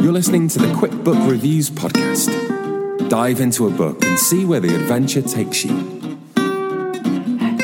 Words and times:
You're 0.00 0.12
listening 0.12 0.46
to 0.50 0.60
the 0.60 0.72
Quick 0.74 0.92
Book 0.92 1.18
Reviews 1.28 1.70
podcast. 1.70 2.28
Dive 3.08 3.40
into 3.40 3.66
a 3.66 3.70
book 3.70 4.04
and 4.04 4.16
see 4.16 4.44
where 4.44 4.60
the 4.60 4.72
adventure 4.72 5.22
takes 5.22 5.64
you. 5.64 5.72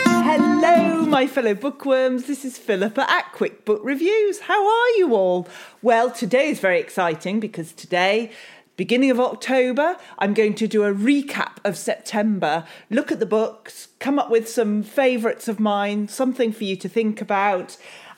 Hello, 0.02 1.06
my 1.06 1.28
fellow 1.28 1.54
bookworms. 1.54 2.24
This 2.24 2.44
is 2.44 2.58
Philippa 2.58 3.08
at 3.08 3.30
Quick 3.32 3.64
Book 3.64 3.80
Reviews. 3.84 4.40
How 4.40 4.66
are 4.66 4.90
you 4.96 5.14
all? 5.14 5.46
Well, 5.80 6.10
today 6.10 6.48
is 6.48 6.58
very 6.58 6.80
exciting 6.80 7.38
because 7.38 7.72
today, 7.72 8.32
beginning 8.76 9.12
of 9.12 9.20
October, 9.20 9.96
I'm 10.18 10.34
going 10.34 10.54
to 10.56 10.66
do 10.66 10.82
a 10.82 10.92
recap 10.92 11.58
of 11.64 11.78
September, 11.78 12.66
look 12.90 13.12
at 13.12 13.20
the 13.20 13.26
books, 13.26 13.88
come 14.00 14.18
up 14.18 14.28
with 14.28 14.48
some 14.48 14.82
favourites 14.82 15.46
of 15.46 15.60
mine, 15.60 16.08
something 16.08 16.52
for 16.52 16.64
you 16.64 16.74
to 16.76 16.88
think 16.88 17.20
about, 17.20 17.76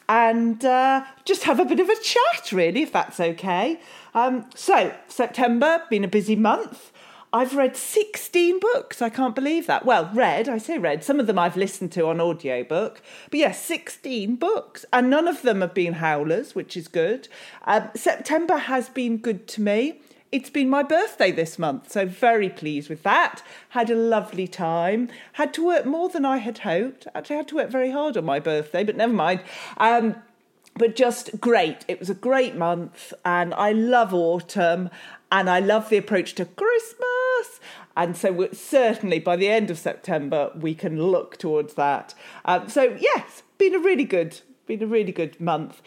and 0.09 0.65
uh, 0.65 1.05
just 1.25 1.45
have 1.45 1.59
a 1.59 1.65
bit 1.65 1.81
of 1.81 1.89
a 1.89 2.01
chat, 2.01 2.53
really, 2.53 2.83
if 2.83 2.93
that's 2.93 3.19
okay. 3.19 3.81
Um, 4.17 4.47
so, 4.55 4.95
September, 5.09 5.83
been 5.91 6.03
a 6.03 6.09
busy 6.09 6.37
month. 6.37 6.91
I've 7.35 7.55
read 7.55 7.77
16 7.77 8.59
books. 8.61 9.03
I 9.03 9.11
can't 9.11 9.35
believe 9.35 9.67
that. 9.67 9.85
Well, 9.85 10.11
read, 10.15 10.49
I 10.49 10.57
say 10.57 10.79
read. 10.79 11.05
Some 11.05 11.21
of 11.21 11.27
them 11.27 11.39
I've 11.39 11.57
listened 11.57 11.93
to 11.93 12.07
on 12.07 12.19
audiobook. 12.19 13.03
But 13.31 13.41
yes, 13.41 13.63
16 13.63 14.37
books. 14.37 14.87
And 14.91 15.11
none 15.11 15.29
of 15.29 15.43
them 15.43 15.61
have 15.61 15.75
been 15.75 15.95
howlers, 15.95 16.55
which 16.55 16.79
is 16.79 16.89
good. 16.89 17.29
Um, 17.67 17.91
September 17.95 18.57
has 18.57 18.89
been 18.89 19.19
good 19.19 19.47
to 19.49 19.61
me. 19.61 20.01
It's 20.33 20.49
been 20.49 20.71
my 20.71 20.83
birthday 20.83 21.31
this 21.31 21.59
month, 21.59 21.93
so 21.93 22.07
very 22.07 22.49
pleased 22.49 22.89
with 22.89 23.03
that. 23.03 23.43
Had 23.71 23.91
a 23.91 23.95
lovely 23.95 24.49
time. 24.49 25.11
Had 25.35 25.53
to 25.55 25.67
work 25.67 25.85
more 25.85 26.09
than 26.09 26.25
I 26.25 26.39
had 26.39 26.59
hoped. 26.59 27.07
Actually, 27.15 27.37
had 27.37 27.49
to 27.49 27.57
work 27.57 27.71
very 27.71 27.91
hard 27.91 28.17
on 28.17 28.25
my 28.25 28.41
birthday, 28.41 28.83
but 28.83 28.97
never 28.97 29.13
mind. 29.13 29.41
Um, 29.77 30.17
but 30.77 30.97
just 30.97 31.41
great. 31.41 31.85
It 31.89 31.99
was 31.99 32.11
a 32.11 32.15
great 32.15 32.55
month, 32.55 33.13
and 33.25 33.55
I 33.55 33.73
love 33.73 34.13
autumn, 34.13 34.91
and 35.33 35.49
I 35.51 35.61
love 35.61 35.89
the 35.89 35.97
approach 35.97 36.35
to 36.35 36.45
Christmas. 36.45 37.61
And 37.97 38.17
so, 38.17 38.49
certainly 38.53 39.19
by 39.19 39.37
the 39.37 39.49
end 39.49 39.71
of 39.71 39.79
September, 39.79 40.53
we 40.55 40.75
can 40.75 41.03
look 41.03 41.39
towards 41.39 41.75
that. 41.75 42.15
Um, 42.45 42.69
so, 42.69 42.97
yes, 43.01 43.43
been 43.59 43.75
a 43.75 43.79
really 43.79 44.05
good, 44.05 44.41
been 44.67 44.83
a 44.83 44.87
really 44.87 45.13
good 45.13 45.41
month. 45.41 45.81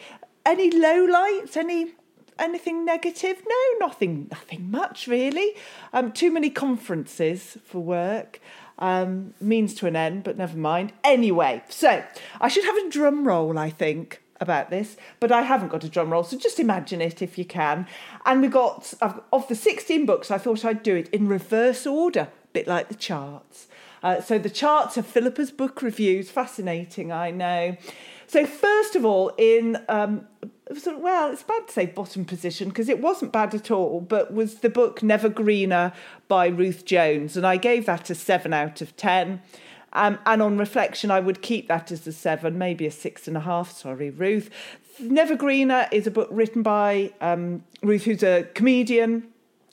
Any 0.44 0.70
lowlights? 0.70 1.56
Any 1.56 1.92
anything 2.38 2.84
negative? 2.84 3.42
No, 3.46 3.86
nothing, 3.86 4.26
nothing 4.30 4.70
much 4.70 5.06
really. 5.06 5.54
Um, 5.92 6.10
too 6.10 6.30
many 6.30 6.50
conferences 6.50 7.58
for 7.64 7.80
work. 7.80 8.40
Um, 8.78 9.34
means 9.42 9.74
to 9.74 9.86
an 9.86 9.94
end, 9.94 10.24
but 10.24 10.38
never 10.38 10.56
mind. 10.56 10.94
Anyway, 11.04 11.62
so 11.68 12.02
I 12.40 12.48
should 12.48 12.64
have 12.64 12.78
a 12.78 12.88
drum 12.88 13.28
roll, 13.28 13.58
I 13.58 13.68
think, 13.68 14.22
about 14.40 14.70
this, 14.70 14.96
but 15.20 15.30
I 15.30 15.42
haven't 15.42 15.68
got 15.68 15.84
a 15.84 15.88
drum 15.88 16.10
roll, 16.10 16.24
so 16.24 16.38
just 16.38 16.58
imagine 16.58 17.00
it 17.00 17.22
if 17.22 17.36
you 17.36 17.44
can. 17.44 17.86
And 18.24 18.40
we 18.40 18.48
got 18.48 18.94
of 19.32 19.48
the 19.48 19.54
16 19.54 20.06
books, 20.06 20.30
I 20.30 20.38
thought 20.38 20.64
I'd 20.64 20.82
do 20.82 20.96
it 20.96 21.08
in 21.10 21.28
reverse 21.28 21.86
order, 21.86 22.28
a 22.44 22.48
bit 22.52 22.66
like 22.66 22.88
the 22.88 22.94
charts. 22.94 23.68
Uh, 24.02 24.20
so 24.20 24.38
the 24.38 24.50
charts 24.50 24.96
of 24.96 25.06
Philippa's 25.06 25.50
book 25.50 25.82
reviews, 25.82 26.30
fascinating, 26.30 27.12
I 27.12 27.30
know. 27.30 27.76
So 28.26 28.46
first 28.46 28.96
of 28.96 29.04
all, 29.04 29.32
in 29.36 29.76
um, 29.88 30.26
well, 30.86 31.32
it's 31.32 31.42
bad 31.42 31.66
to 31.66 31.72
say 31.72 31.86
bottom 31.86 32.24
position 32.24 32.68
because 32.68 32.88
it 32.88 33.00
wasn't 33.00 33.32
bad 33.32 33.54
at 33.54 33.70
all, 33.70 34.00
but 34.00 34.32
was 34.32 34.56
the 34.56 34.70
book 34.70 35.02
Never 35.02 35.28
Greener 35.28 35.92
by 36.28 36.46
Ruth 36.46 36.84
Jones, 36.84 37.36
and 37.36 37.46
I 37.46 37.56
gave 37.56 37.86
that 37.86 38.08
a 38.08 38.14
seven 38.14 38.52
out 38.52 38.80
of 38.80 38.96
ten. 38.96 39.42
Um, 39.92 40.18
and 40.24 40.40
on 40.40 40.56
reflection, 40.56 41.10
I 41.10 41.20
would 41.20 41.42
keep 41.42 41.68
that 41.68 41.90
as 41.90 42.06
a 42.06 42.12
seven, 42.12 42.58
maybe 42.58 42.86
a 42.86 42.90
six 42.90 43.26
and 43.26 43.36
a 43.36 43.40
half. 43.40 43.72
Sorry, 43.72 44.10
Ruth. 44.10 44.50
Never 45.00 45.34
Greener 45.34 45.88
is 45.90 46.06
a 46.06 46.10
book 46.10 46.28
written 46.30 46.62
by 46.62 47.12
um, 47.20 47.64
Ruth, 47.82 48.04
who's 48.04 48.22
a 48.22 48.46
comedian, 48.54 49.28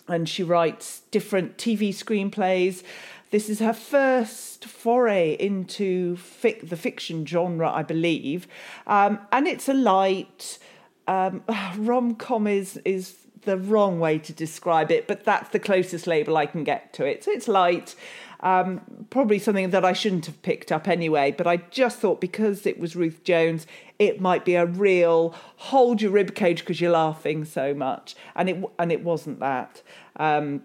and 0.08 0.28
she 0.28 0.44
writes 0.44 1.02
different 1.12 1.58
TV 1.58 1.90
screenplays. 1.90 2.84
This 3.30 3.50
is 3.50 3.60
her 3.60 3.74
first 3.74 4.66
foray 4.66 5.34
into 5.34 6.16
fic- 6.16 6.70
the 6.70 6.78
fiction 6.78 7.26
genre, 7.26 7.70
I 7.70 7.84
believe, 7.84 8.48
um, 8.88 9.20
and 9.32 9.48
it's 9.48 9.68
a 9.68 9.74
light 9.74 10.60
um, 11.08 11.44
rom 11.78 12.16
com 12.16 12.48
is 12.48 12.78
is 12.86 13.16
the 13.42 13.58
wrong 13.58 14.00
way 14.00 14.20
to 14.20 14.34
describe 14.34 14.92
it, 14.92 15.08
but 15.08 15.24
that's 15.24 15.50
the 15.50 15.60
closest 15.60 16.06
label 16.06 16.36
I 16.38 16.46
can 16.46 16.64
get 16.64 16.94
to 16.94 17.06
it. 17.06 17.24
So 17.24 17.32
it's 17.32 17.48
light. 17.48 17.96
Um, 18.42 18.82
probably 19.10 19.40
something 19.40 19.72
that 19.72 19.84
I 19.84 19.94
shouldn't 19.94 20.28
have 20.28 20.42
picked 20.44 20.72
up 20.72 20.88
anyway, 20.88 21.32
but 21.32 21.48
I 21.48 21.58
just 21.58 22.00
thought 22.00 22.22
because 22.22 22.66
it 22.66 22.80
was 22.80 22.96
Ruth 22.96 23.24
Jones, 23.24 23.66
it 24.00 24.22
might 24.22 24.46
be 24.46 24.56
a 24.56 24.66
real 24.66 25.34
hold 25.56 26.02
your 26.02 26.12
rib 26.12 26.36
cage 26.36 26.60
because 26.60 26.80
you're 26.80 26.92
laughing 26.92 27.46
so 27.46 27.74
much, 27.74 28.16
and 28.36 28.50
it 28.50 28.64
and 28.78 28.92
it 28.92 29.04
wasn't 29.04 29.40
that. 29.40 29.82
Um, 30.18 30.62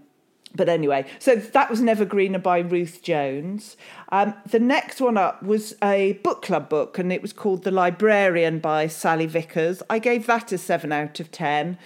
but 0.54 0.68
anyway, 0.68 1.06
so 1.18 1.36
that 1.36 1.70
was 1.70 1.80
Never 1.80 2.04
Greener 2.04 2.38
by 2.38 2.58
Ruth 2.58 3.02
Jones. 3.02 3.76
Um, 4.10 4.34
the 4.44 4.60
next 4.60 5.00
one 5.00 5.16
up 5.16 5.42
was 5.42 5.74
a 5.82 6.14
book 6.24 6.42
club 6.42 6.68
book, 6.68 6.98
and 6.98 7.12
it 7.12 7.22
was 7.22 7.32
called 7.32 7.64
The 7.64 7.70
Librarian 7.70 8.58
by 8.58 8.86
Salley 8.86 9.26
Vickers. 9.26 9.82
I 9.88 9.98
gave 9.98 10.26
that 10.26 10.52
a 10.52 10.58
seven 10.58 10.92
out 10.92 11.20
of 11.20 11.30
ten. 11.30 11.78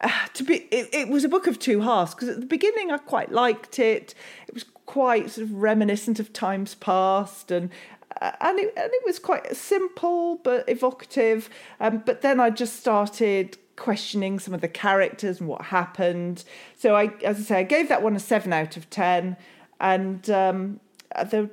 Uh, 0.00 0.10
to 0.34 0.44
be, 0.44 0.56
it, 0.70 0.88
it 0.92 1.08
was 1.08 1.24
a 1.24 1.28
book 1.28 1.46
of 1.46 1.58
two 1.58 1.80
halves 1.80 2.14
because 2.14 2.28
at 2.28 2.40
the 2.40 2.46
beginning 2.46 2.90
I 2.90 2.98
quite 2.98 3.32
liked 3.32 3.78
it. 3.78 4.14
It 4.46 4.54
was 4.54 4.64
quite 4.86 5.30
sort 5.30 5.46
of 5.46 5.52
reminiscent 5.52 6.18
of 6.18 6.32
times 6.32 6.74
past, 6.76 7.50
and 7.50 7.70
uh, 8.20 8.32
and 8.40 8.58
it, 8.58 8.72
and 8.76 8.90
it 8.92 9.02
was 9.04 9.18
quite 9.18 9.56
simple 9.56 10.36
but 10.42 10.68
evocative. 10.68 11.50
Um, 11.80 12.02
but 12.06 12.22
then 12.22 12.40
I 12.40 12.50
just 12.50 12.76
started 12.76 13.58
questioning 13.76 14.38
some 14.38 14.54
of 14.54 14.62
the 14.62 14.68
characters 14.68 15.38
and 15.38 15.48
what 15.48 15.66
happened. 15.66 16.44
So 16.76 16.96
I, 16.96 17.12
as 17.22 17.38
I 17.38 17.42
say, 17.42 17.58
I 17.58 17.62
gave 17.62 17.88
that 17.88 18.02
one 18.02 18.16
a 18.16 18.20
seven 18.20 18.52
out 18.52 18.76
of 18.76 18.88
ten, 18.88 19.36
and 19.80 20.28
um, 20.30 20.80
at 21.12 21.30
the 21.30 21.50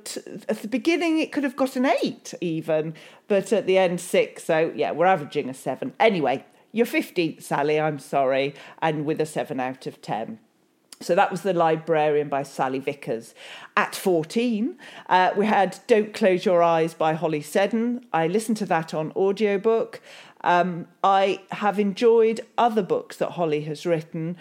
at 0.48 0.62
the 0.62 0.68
beginning 0.68 1.18
it 1.18 1.32
could 1.32 1.44
have 1.44 1.56
got 1.56 1.76
an 1.76 1.86
eight 1.86 2.34
even, 2.40 2.94
but 3.28 3.52
at 3.52 3.66
the 3.66 3.78
end 3.78 4.00
six. 4.00 4.44
So 4.44 4.72
yeah, 4.74 4.92
we're 4.92 5.06
averaging 5.06 5.48
a 5.48 5.54
seven. 5.54 5.92
Anyway, 6.00 6.44
you're 6.72 6.86
fifteenth, 6.86 7.40
Salley. 7.40 7.82
I'm 7.82 7.98
sorry, 7.98 8.54
and 8.80 9.04
with 9.04 9.20
a 9.20 9.26
seven 9.26 9.60
out 9.60 9.86
of 9.86 10.00
ten. 10.00 10.38
So 11.00 11.14
that 11.14 11.30
was 11.30 11.42
The 11.42 11.52
Librarian 11.52 12.28
by 12.28 12.42
Salley 12.42 12.82
Vickers. 12.82 13.34
At 13.76 13.94
14, 13.94 14.78
uh, 15.08 15.32
we 15.36 15.46
had 15.46 15.78
Don't 15.86 16.14
Close 16.14 16.44
Your 16.44 16.62
Eyes 16.62 16.94
by 16.94 17.14
Holly 17.14 17.42
Seddon. 17.42 18.06
I 18.12 18.26
listened 18.26 18.56
to 18.58 18.66
that 18.66 18.94
on 18.94 19.12
audiobook. 19.16 20.00
Um, 20.42 20.86
I 21.02 21.40
have 21.50 21.78
enjoyed 21.78 22.40
other 22.56 22.82
books 22.82 23.16
that 23.16 23.32
Holly 23.32 23.62
has 23.62 23.84
written. 23.84 24.36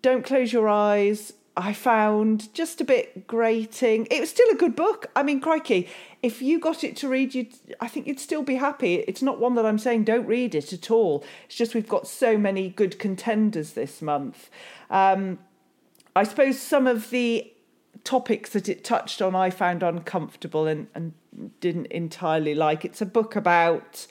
Don't 0.00 0.24
Close 0.24 0.52
Your 0.52 0.68
Eyes, 0.68 1.34
I 1.56 1.74
found 1.74 2.52
just 2.54 2.80
a 2.80 2.84
bit 2.84 3.26
grating. 3.26 4.06
It 4.10 4.20
was 4.20 4.30
still 4.30 4.48
a 4.50 4.54
good 4.54 4.74
book. 4.74 5.10
I 5.14 5.22
mean, 5.22 5.40
crikey, 5.40 5.88
if 6.22 6.40
you 6.40 6.58
got 6.58 6.82
it 6.82 6.96
to 6.96 7.08
read, 7.08 7.34
you 7.34 7.46
I 7.78 7.88
think 7.88 8.06
you'd 8.06 8.20
still 8.20 8.42
be 8.42 8.54
happy. 8.54 8.96
It's 9.06 9.20
not 9.20 9.38
one 9.38 9.54
that 9.56 9.66
I'm 9.66 9.78
saying 9.78 10.04
don't 10.04 10.26
read 10.26 10.54
it 10.54 10.72
at 10.72 10.90
all. 10.90 11.22
It's 11.44 11.56
just 11.56 11.74
we've 11.74 11.88
got 11.88 12.06
so 12.06 12.38
many 12.38 12.70
good 12.70 12.98
contenders 12.98 13.72
this 13.72 14.00
month. 14.00 14.48
Um, 14.88 15.38
I 16.14 16.24
suppose 16.24 16.60
some 16.60 16.86
of 16.86 17.10
the 17.10 17.52
topics 18.04 18.50
that 18.50 18.68
it 18.68 18.84
touched 18.84 19.22
on 19.22 19.34
I 19.34 19.50
found 19.50 19.82
uncomfortable 19.82 20.66
and, 20.66 20.88
and 20.94 21.12
didn't 21.60 21.86
entirely 21.86 22.54
like. 22.54 22.84
It's 22.84 23.00
a 23.00 23.06
book 23.06 23.36
about 23.36 24.06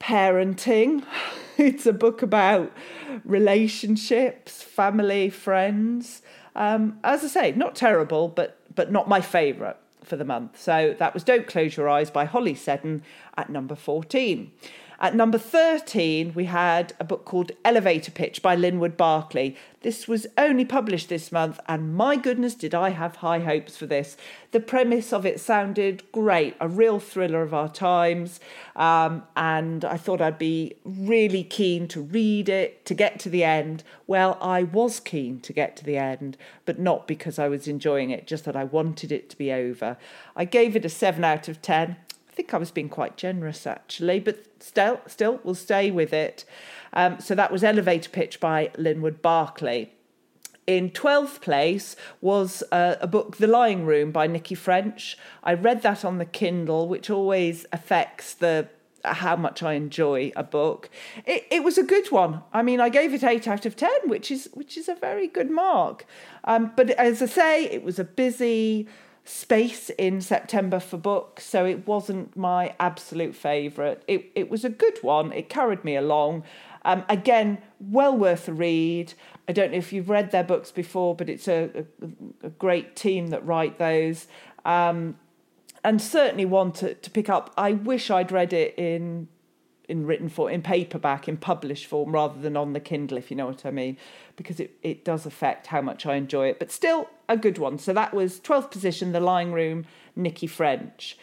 parenting. 0.00 1.04
It's 1.58 1.86
a 1.86 1.94
book 1.94 2.20
about 2.20 2.70
relationships, 3.24 4.62
family, 4.62 5.30
friends. 5.30 6.20
Um, 6.54 6.98
as 7.02 7.24
I 7.24 7.28
say, 7.28 7.52
not 7.52 7.74
terrible, 7.74 8.28
but 8.28 8.58
but 8.74 8.92
not 8.92 9.08
my 9.08 9.22
favourite 9.22 9.78
for 10.04 10.16
the 10.16 10.24
month. 10.24 10.60
So 10.60 10.94
that 10.98 11.14
was 11.14 11.24
Don't 11.24 11.46
Close 11.46 11.78
Your 11.78 11.88
Eyes 11.88 12.10
by 12.10 12.26
Holly 12.26 12.54
Seddon 12.54 13.02
at 13.38 13.48
number 13.48 13.74
14. 13.74 14.52
At 14.98 15.14
number 15.14 15.36
13, 15.36 16.32
we 16.34 16.46
had 16.46 16.94
a 16.98 17.04
book 17.04 17.26
called 17.26 17.52
Elevator 17.66 18.10
Pitch 18.10 18.40
by 18.40 18.54
Linwood 18.54 18.96
Barclay. 18.96 19.54
This 19.82 20.08
was 20.08 20.26
only 20.38 20.64
published 20.64 21.10
this 21.10 21.30
month, 21.30 21.60
and 21.68 21.94
my 21.94 22.16
goodness, 22.16 22.54
did 22.54 22.74
I 22.74 22.90
have 22.90 23.16
high 23.16 23.40
hopes 23.40 23.76
for 23.76 23.84
this. 23.84 24.16
The 24.52 24.58
premise 24.58 25.12
of 25.12 25.26
it 25.26 25.38
sounded 25.38 26.10
great, 26.12 26.56
a 26.60 26.66
real 26.66 26.98
thriller 26.98 27.42
of 27.42 27.52
our 27.52 27.68
times, 27.68 28.40
um, 28.74 29.22
and 29.36 29.84
I 29.84 29.98
thought 29.98 30.22
I'd 30.22 30.38
be 30.38 30.76
really 30.82 31.44
keen 31.44 31.88
to 31.88 32.00
read 32.00 32.48
it, 32.48 32.86
to 32.86 32.94
get 32.94 33.20
to 33.20 33.28
the 33.28 33.44
end. 33.44 33.84
Well, 34.06 34.38
I 34.40 34.62
was 34.62 34.98
keen 34.98 35.40
to 35.40 35.52
get 35.52 35.76
to 35.76 35.84
the 35.84 35.98
end, 35.98 36.38
but 36.64 36.78
not 36.78 37.06
because 37.06 37.38
I 37.38 37.48
was 37.48 37.68
enjoying 37.68 38.08
it, 38.08 38.26
just 38.26 38.46
that 38.46 38.56
I 38.56 38.64
wanted 38.64 39.12
it 39.12 39.28
to 39.28 39.36
be 39.36 39.52
over. 39.52 39.98
I 40.34 40.46
gave 40.46 40.74
it 40.74 40.86
a 40.86 40.88
7 40.88 41.22
out 41.22 41.48
of 41.48 41.60
10 41.60 41.96
think 42.36 42.52
I 42.52 42.58
was 42.58 42.70
being 42.70 42.90
quite 42.90 43.16
generous 43.16 43.66
actually, 43.66 44.20
but 44.20 44.62
still, 44.62 45.00
still, 45.06 45.40
we'll 45.42 45.54
stay 45.54 45.90
with 45.90 46.12
it. 46.12 46.44
Um, 46.92 47.18
so 47.18 47.34
that 47.34 47.50
was 47.50 47.64
Elevator 47.64 48.10
Pitch 48.10 48.38
by 48.38 48.70
Linwood 48.76 49.22
Barclay. 49.22 49.90
In 50.66 50.90
12th 50.90 51.40
place 51.40 51.96
was 52.20 52.62
uh, 52.72 52.96
a 53.00 53.06
book, 53.06 53.36
The 53.38 53.46
Lying 53.46 53.86
Room 53.86 54.10
by 54.10 54.26
Nikki 54.26 54.54
French. 54.54 55.16
I 55.42 55.54
read 55.54 55.82
that 55.82 56.04
on 56.04 56.18
the 56.18 56.24
Kindle, 56.24 56.88
which 56.88 57.08
always 57.08 57.64
affects 57.72 58.34
the 58.34 58.68
how 59.04 59.36
much 59.36 59.62
I 59.62 59.74
enjoy 59.74 60.32
a 60.34 60.42
book. 60.42 60.90
It, 61.24 61.46
it 61.50 61.62
was 61.62 61.78
a 61.78 61.84
good 61.84 62.10
one. 62.10 62.42
I 62.52 62.62
mean, 62.62 62.80
I 62.80 62.88
gave 62.88 63.14
it 63.14 63.22
eight 63.22 63.46
out 63.46 63.64
of 63.64 63.76
ten, 63.76 63.96
which 64.06 64.32
is 64.32 64.50
which 64.52 64.76
is 64.76 64.88
a 64.88 64.96
very 64.96 65.28
good 65.28 65.50
mark. 65.50 66.04
Um, 66.44 66.72
but 66.76 66.90
as 66.90 67.22
I 67.22 67.26
say, 67.26 67.64
it 67.66 67.84
was 67.84 68.00
a 68.00 68.04
busy, 68.04 68.88
space 69.28 69.90
in 69.90 70.20
September 70.20 70.78
for 70.78 70.96
books, 70.96 71.44
so 71.44 71.66
it 71.66 71.86
wasn't 71.86 72.36
my 72.36 72.74
absolute 72.78 73.34
favourite. 73.34 74.02
It 74.06 74.30
it 74.34 74.48
was 74.48 74.64
a 74.64 74.70
good 74.70 74.98
one. 75.02 75.32
It 75.32 75.48
carried 75.48 75.84
me 75.84 75.96
along. 75.96 76.44
Um, 76.84 77.04
again, 77.08 77.58
well 77.80 78.16
worth 78.16 78.48
a 78.48 78.52
read. 78.52 79.14
I 79.48 79.52
don't 79.52 79.72
know 79.72 79.78
if 79.78 79.92
you've 79.92 80.08
read 80.08 80.30
their 80.30 80.44
books 80.44 80.70
before, 80.70 81.16
but 81.16 81.28
it's 81.28 81.48
a, 81.48 81.84
a, 82.00 82.46
a 82.46 82.50
great 82.50 82.94
team 82.94 83.28
that 83.28 83.44
write 83.44 83.78
those. 83.78 84.28
Um, 84.64 85.16
and 85.82 86.00
certainly 86.00 86.44
one 86.44 86.72
to, 86.72 86.94
to 86.94 87.10
pick 87.10 87.28
up. 87.28 87.52
I 87.56 87.72
wish 87.72 88.10
I'd 88.10 88.32
read 88.32 88.52
it 88.52 88.74
in 88.76 89.28
in 89.88 90.06
written 90.06 90.28
form, 90.28 90.52
in 90.52 90.62
paperback, 90.62 91.28
in 91.28 91.36
published 91.36 91.86
form, 91.86 92.12
rather 92.12 92.40
than 92.40 92.56
on 92.56 92.72
the 92.72 92.80
Kindle, 92.80 93.18
if 93.18 93.30
you 93.30 93.36
know 93.36 93.46
what 93.46 93.64
I 93.64 93.70
mean, 93.70 93.96
because 94.36 94.60
it, 94.60 94.76
it 94.82 95.04
does 95.04 95.26
affect 95.26 95.68
how 95.68 95.80
much 95.80 96.06
I 96.06 96.16
enjoy 96.16 96.48
it. 96.48 96.58
But 96.58 96.70
still, 96.70 97.08
a 97.28 97.36
good 97.36 97.58
one. 97.58 97.78
So 97.78 97.92
that 97.92 98.14
was 98.14 98.40
12th 98.40 98.70
position, 98.70 99.12
The 99.12 99.20
Lying 99.20 99.52
Room, 99.52 99.86
Nikki 100.14 100.46
French. 100.46 101.16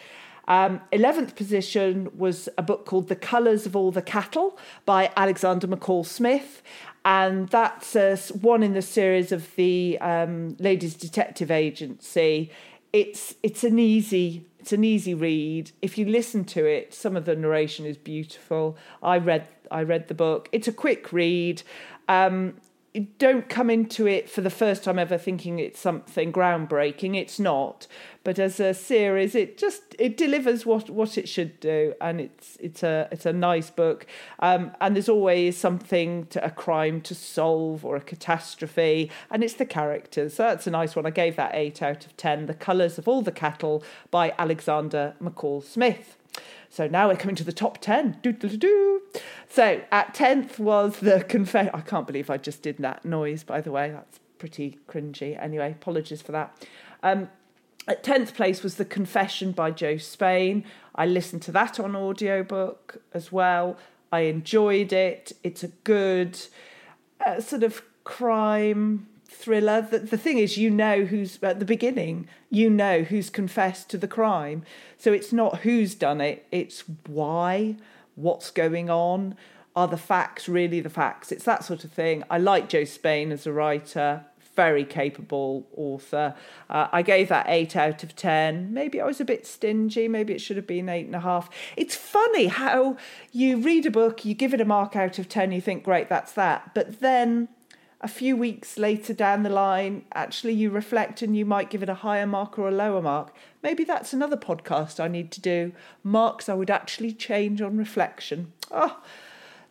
Um, 0.48 0.82
11th 0.92 1.36
position 1.36 2.12
was 2.18 2.50
a 2.58 2.62
book 2.62 2.86
called 2.86 3.08
The 3.08 3.16
Colours 3.16 3.66
of 3.66 3.76
All 3.76 3.92
the 3.92 4.02
Cattle 4.02 4.58
by 4.86 5.12
Alexander 5.16 5.68
McCall 5.68 6.06
Smith. 6.06 6.62
And 7.06 7.50
that's 7.50 7.96
uh, 7.96 8.18
one 8.42 8.64
in 8.64 8.74
the 8.74 8.82
series 8.82 9.32
of 9.32 9.54
the 9.56 9.98
um, 10.00 10.56
Ladies 10.60 10.96
Detective 10.96 11.52
Agency. 11.52 12.50
It's 12.94 13.36
it's 13.42 13.64
an 13.64 13.80
easy 13.80 14.46
it's 14.60 14.72
an 14.72 14.84
easy 14.84 15.14
read. 15.14 15.72
If 15.82 15.98
you 15.98 16.06
listen 16.06 16.46
to 16.46 16.66
it, 16.66 16.94
some 16.94 17.18
of 17.18 17.26
the 17.26 17.36
narration 17.36 17.86
is 17.86 17.98
beautiful. 17.98 18.78
I 19.02 19.18
read 19.18 19.48
I 19.72 19.84
read 19.84 20.08
the 20.08 20.14
book. 20.14 20.48
It's 20.52 20.68
a 20.68 20.74
quick 20.74 21.12
read. 21.12 21.64
Um, 22.08 22.56
don't 23.00 23.50
come 23.50 23.72
into 23.72 24.06
it 24.06 24.30
for 24.30 24.42
the 24.42 24.52
first 24.52 24.84
time 24.84 25.00
ever 25.00 25.18
thinking 25.18 25.58
it's 25.58 25.80
something 25.80 26.32
groundbreaking. 26.32 27.18
It's 27.18 27.40
not, 27.40 27.88
but 28.24 28.38
as 28.38 28.60
a 28.60 28.74
series, 28.74 29.34
it 29.34 29.58
just 29.58 29.82
it 29.98 30.16
delivers 30.16 30.66
what 30.66 30.92
what 30.92 31.18
it 31.18 31.28
should 31.28 31.60
do, 31.60 31.96
and 32.00 32.22
it's 32.22 32.56
it's 32.60 32.84
a 32.84 33.08
it's 33.12 33.26
a 33.26 33.34
nice 33.34 33.72
book. 33.72 34.06
Um, 34.40 34.72
and 34.80 34.96
there's 34.96 35.10
always 35.10 35.58
something 35.58 36.28
to 36.28 36.46
a 36.46 36.52
crime 36.52 37.02
to 37.02 37.16
solve 37.16 37.84
or 37.84 37.96
a 37.96 38.02
catastrophe, 38.02 39.10
and 39.32 39.44
it's 39.44 39.56
the 39.56 39.66
characters. 39.66 40.36
So 40.36 40.44
that's 40.44 40.68
a 40.68 40.72
nice 40.72 40.96
one. 40.96 41.08
I 41.08 41.12
gave 41.12 41.36
that 41.36 41.56
eight 41.56 41.82
out 41.82 42.06
of 42.06 42.16
ten. 42.16 42.46
The 42.46 42.54
colours 42.54 43.00
of 43.00 43.08
all 43.08 43.24
the 43.24 43.32
cattle 43.32 43.84
by 44.12 44.36
Alexander 44.38 45.16
McCall 45.20 45.64
Smith. 45.64 46.18
So 46.74 46.88
now 46.88 47.08
we're 47.08 47.18
coming 47.18 47.36
to 47.36 47.44
the 47.44 47.54
top 47.54 47.78
10. 47.82 48.18
Doo-doo-doo-doo. 48.24 49.04
So 49.48 49.82
at 49.92 50.16
10th 50.16 50.58
was 50.58 51.02
the 51.02 51.24
confession. 51.24 51.70
I 51.72 51.82
can't 51.82 52.08
believe 52.08 52.32
I 52.32 52.38
just 52.38 52.64
did 52.64 52.80
that 52.80 53.06
noise, 53.06 53.44
by 53.44 53.62
the 53.62 53.72
way. 53.72 53.92
That's 53.92 54.20
pretty 54.40 54.80
cringy. 54.90 55.40
Anyway, 55.40 55.74
apologies 55.74 56.24
for 56.24 56.32
that. 56.32 56.66
Um, 57.04 57.30
at 57.88 58.04
10th 58.04 58.34
place 58.34 58.64
was 58.64 58.78
The 58.78 58.86
Confession 58.86 59.52
by 59.52 59.70
Jo 59.70 59.98
Spain. 59.98 60.66
I 60.96 61.06
listened 61.06 61.44
to 61.44 61.52
that 61.52 61.80
on 61.80 61.96
audiobook 61.96 63.04
as 63.14 63.32
well. 63.32 63.78
I 64.12 64.22
enjoyed 64.22 64.92
it. 64.92 65.32
It's 65.44 65.64
a 65.64 65.68
good 65.68 66.40
uh, 67.24 67.40
sort 67.40 67.62
of 67.62 67.84
crime 68.04 69.06
thriller. 69.34 69.82
The, 69.82 70.00
the 70.00 70.18
thing 70.18 70.38
is, 70.38 70.58
you 70.58 70.70
know 70.70 71.06
who's 71.06 71.42
at 71.42 71.60
the 71.60 71.66
beginning, 71.66 72.28
you 72.50 72.70
know 72.70 73.04
who's 73.04 73.30
confessed 73.30 73.90
to 73.90 73.98
the 73.98 74.08
crime. 74.08 74.64
So 74.98 75.12
it's 75.12 75.34
not 75.34 75.60
who's 75.60 75.96
done 75.96 76.22
it, 76.22 76.46
it's 76.52 76.84
why, 77.08 77.78
what's 78.16 78.52
going 78.52 78.90
on. 78.90 79.36
Are 79.76 79.88
the 79.88 79.98
facts 79.98 80.48
really 80.48 80.82
the 80.82 80.90
facts? 80.90 81.32
It's 81.32 81.46
that 81.46 81.64
sort 81.64 81.84
of 81.84 81.92
thing. 81.92 82.24
I 82.30 82.38
like 82.38 82.70
Jo 82.70 82.84
Spain 82.84 83.32
as 83.32 83.48
a 83.48 83.52
writer, 83.52 84.24
very 84.56 84.86
capable 84.86 85.68
author. 85.76 86.36
Uh, 86.70 86.88
I 86.92 87.02
gave 87.02 87.30
that 87.30 87.46
eight 87.50 87.76
out 87.76 88.04
of 88.04 88.16
10. 88.16 88.74
Maybe 88.74 89.02
I 89.02 89.06
was 89.06 89.20
a 89.20 89.26
bit 89.26 89.48
stingy. 89.48 90.08
Maybe 90.08 90.34
it 90.34 90.42
should 90.42 90.58
have 90.58 90.68
been 90.68 90.90
eight 90.90 91.06
and 91.06 91.16
a 91.16 91.22
half. 91.22 91.50
It's 91.76 91.96
funny 91.96 92.48
how 92.48 92.98
you 93.32 93.58
read 93.58 93.86
a 93.86 93.92
book, 93.92 94.26
you 94.26 94.34
give 94.34 94.54
it 94.54 94.62
a 94.62 94.66
mark 94.66 94.96
out 94.96 95.18
of 95.20 95.28
10, 95.28 95.52
you 95.52 95.62
think, 95.62 95.84
great, 95.84 96.10
that's 96.10 96.34
that. 96.34 96.74
But 96.74 97.00
then 97.00 97.48
a 98.04 98.08
few 98.08 98.36
weeks 98.36 98.78
later 98.78 99.14
down 99.14 99.44
the 99.44 99.50
line, 99.50 100.04
actually 100.14 100.54
you 100.54 100.70
reflect 100.70 101.22
and 101.22 101.38
you 101.38 101.46
might 101.46 101.70
give 101.70 101.82
it 101.82 101.88
a 101.88 101.96
higher 101.96 102.28
mark 102.28 102.60
or 102.60 102.68
a 102.68 102.72
lower 102.72 103.02
mark. 103.02 103.34
Maybe 103.64 103.86
that's 103.86 104.12
another 104.12 104.36
podcast 104.36 105.00
I 105.00 105.08
need 105.08 105.32
to 105.32 105.42
do. 105.42 105.72
Marks 106.04 106.50
I 106.50 106.54
would 106.54 106.70
actually 106.70 107.14
change 107.14 107.62
on 107.62 107.78
reflection. 107.78 108.52
Oh, 108.70 109.02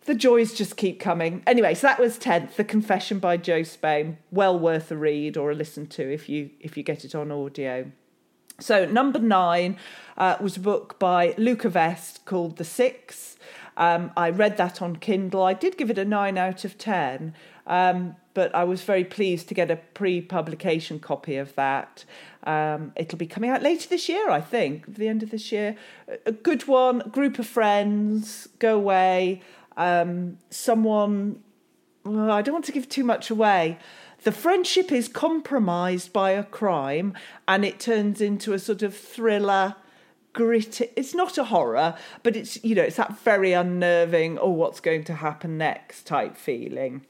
the 0.07 0.15
joys 0.15 0.55
just 0.55 0.79
keep 0.79 0.99
coming. 0.99 1.43
Anyway, 1.47 1.75
so 1.75 1.87
that 1.87 2.01
was 2.01 2.19
10th, 2.19 2.57
The 2.57 2.65
Confession 2.65 3.19
by 3.19 3.37
Jo 3.37 3.62
Spain. 3.62 4.17
Well 4.31 4.59
worth 4.59 4.91
a 4.91 4.97
read 4.97 5.37
or 5.37 5.51
a 5.51 5.55
listen 5.55 5.87
to 5.89 6.12
if 6.12 6.29
you 6.29 6.51
if 6.59 6.77
you 6.79 6.83
get 6.83 7.05
it 7.05 7.15
on 7.15 7.31
audio. 7.31 7.93
So 8.59 8.87
number 8.87 9.19
nine 9.19 9.77
uh, 10.17 10.37
was 10.41 10.57
a 10.57 10.61
book 10.61 10.99
by 10.99 11.35
Luca 11.37 11.69
Veste 11.69 12.25
called 12.25 12.57
The 12.57 12.65
Six. 12.65 13.37
Um, 13.77 14.11
I 14.17 14.31
read 14.31 14.57
that 14.57 14.81
on 14.81 14.97
Kindle. 14.97 15.43
I 15.43 15.55
did 15.55 15.77
give 15.77 15.91
it 15.91 15.99
a 15.99 16.05
nine 16.05 16.39
out 16.39 16.65
of 16.65 16.79
ten. 16.79 17.35
Um, 17.67 18.17
but 18.35 18.55
I 18.55 18.65
was 18.65 18.83
very 18.83 19.05
pleased 19.05 19.49
to 19.49 19.55
get 19.55 19.71
a 19.71 19.77
pre 19.77 20.21
publication 20.21 20.99
copy 20.99 21.37
of 21.37 21.55
that. 21.55 22.05
Um, 22.45 22.93
it'll 22.97 23.19
be 23.19 23.27
coming 23.27 23.51
out 23.51 23.62
later 23.62 23.89
this 23.89 24.09
year, 24.09 24.31
I 24.31 24.41
think, 24.41 24.97
the 24.97 25.09
end 25.09 25.23
of 25.23 25.31
this 25.31 25.53
year. 25.53 25.77
A 26.27 26.33
good 26.33 26.67
one, 26.67 27.01
group 27.11 27.39
of 27.39 27.47
friends, 27.47 28.49
go 28.59 28.77
away. 28.77 29.43
Um, 29.77 30.39
someone, 30.51 31.43
well, 32.05 32.31
I 32.31 32.43
don't 32.43 32.53
want 32.53 32.65
to 32.67 32.73
give 32.73 32.89
too 32.89 33.05
much 33.05 33.31
away. 33.31 33.79
The 34.25 34.33
friendship 34.33 34.93
is 34.93 35.09
compromised 35.09 36.12
by 36.12 36.31
a 36.31 36.45
crime 36.45 37.15
and 37.49 37.65
it 37.65 37.81
turns 37.81 38.21
into 38.21 38.53
a 38.53 38.59
sort 38.59 38.83
of 38.83 38.97
thriller 38.97 39.77
gritty 40.33 40.89
it's 40.97 41.15
not 41.15 41.37
a 41.37 41.45
horror 41.45 41.95
but 42.23 42.35
it's 42.35 42.62
you 42.65 42.75
know 42.75 42.83
it's 42.83 42.97
that 42.97 43.19
very 43.19 43.53
unnerving 43.53 44.39
oh 44.39 44.49
what's 44.49 44.81
going 44.81 45.05
to 45.05 45.12
happen 45.12 45.59
next 45.59 46.07
type 46.07 46.39
feeling 46.39 47.05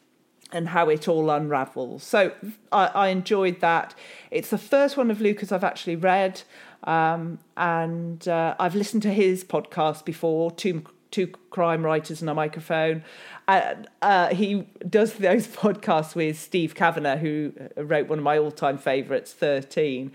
and 0.52 0.68
how 0.68 0.88
it 0.88 1.08
all 1.08 1.30
unravels. 1.30 2.02
So 2.02 2.32
I, 2.70 2.86
I, 2.88 3.08
enjoyed 3.08 3.60
that. 3.60 3.94
It's 4.30 4.50
the 4.50 4.58
first 4.58 4.96
one 4.96 5.10
of 5.10 5.20
Luca's 5.20 5.50
I've 5.50 5.64
actually 5.64 5.96
read, 5.96 6.42
um, 6.84 7.38
and 7.56 8.26
uh, 8.28 8.54
I've 8.58 8.74
listened 8.74 9.02
to 9.02 9.12
his 9.12 9.44
podcast 9.44 10.04
before. 10.04 10.50
Two 10.50 10.84
two 11.10 11.28
crime 11.50 11.84
writers 11.84 12.20
and 12.20 12.30
a 12.30 12.34
microphone. 12.34 13.04
Uh, 13.46 14.28
he 14.28 14.66
does 14.88 15.14
those 15.14 15.46
podcasts 15.64 16.14
with 16.14 16.38
Steve 16.38 16.74
Cavanagh, 16.74 17.18
who 17.18 17.52
wrote 17.76 18.08
one 18.08 18.18
of 18.18 18.24
my 18.24 18.38
all 18.38 18.50
time 18.50 18.78
favourites, 18.78 19.32
Thirteen. 19.32 20.12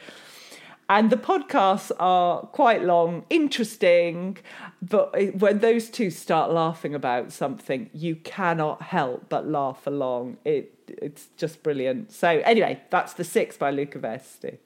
And 0.89 1.09
the 1.09 1.17
podcasts 1.17 1.91
are 1.99 2.41
quite 2.47 2.81
long, 2.83 3.25
interesting, 3.29 4.37
but 4.81 5.13
when 5.33 5.59
those 5.59 5.89
two 5.89 6.09
start 6.09 6.51
laughing 6.51 6.95
about 6.95 7.33
something, 7.33 7.89
you 7.93 8.15
cannot 8.15 8.83
help 8.83 9.27
but 9.27 9.45
laugh 9.47 9.85
along. 9.85 10.37
It 10.45 10.73
it's 10.87 11.27
just 11.35 11.63
brilliant. 11.63 12.13
So 12.13 12.29
anyway, 12.29 12.81
that's 12.89 13.13
the 13.13 13.25
six 13.25 13.57
by 13.57 13.71
Luca 13.71 13.99
Veste. 13.99 14.59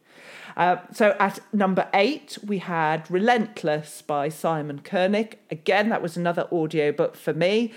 Uh, 0.55 0.77
so 0.93 1.15
at 1.19 1.39
number 1.53 1.87
eight, 1.93 2.37
we 2.45 2.59
had 2.59 3.09
Relentless 3.09 4.01
by 4.01 4.29
Simon 4.29 4.81
Kernick. 4.83 5.35
Again, 5.49 5.89
that 5.89 6.01
was 6.01 6.17
another 6.17 6.47
audiobook 6.51 7.15
for 7.15 7.33
me. 7.33 7.73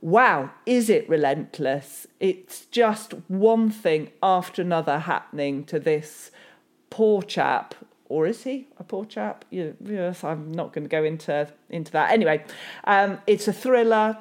Wow, 0.00 0.50
is 0.66 0.90
it 0.90 1.08
relentless? 1.08 2.06
It's 2.20 2.66
just 2.66 3.14
one 3.28 3.70
thing 3.70 4.10
after 4.22 4.62
another 4.62 5.00
happening 5.00 5.64
to 5.64 5.78
this 5.78 6.30
poor 6.94 7.22
chap. 7.22 7.74
Or 8.08 8.26
is 8.26 8.44
he 8.44 8.68
a 8.78 8.84
poor 8.84 9.04
chap? 9.04 9.44
Yes, 9.50 10.22
I'm 10.22 10.52
not 10.52 10.72
going 10.72 10.84
to 10.84 10.88
go 10.88 11.02
into 11.02 11.48
into 11.70 11.90
that. 11.92 12.12
Anyway, 12.12 12.44
um, 12.84 13.18
it's 13.26 13.48
a 13.48 13.52
thriller. 13.52 14.18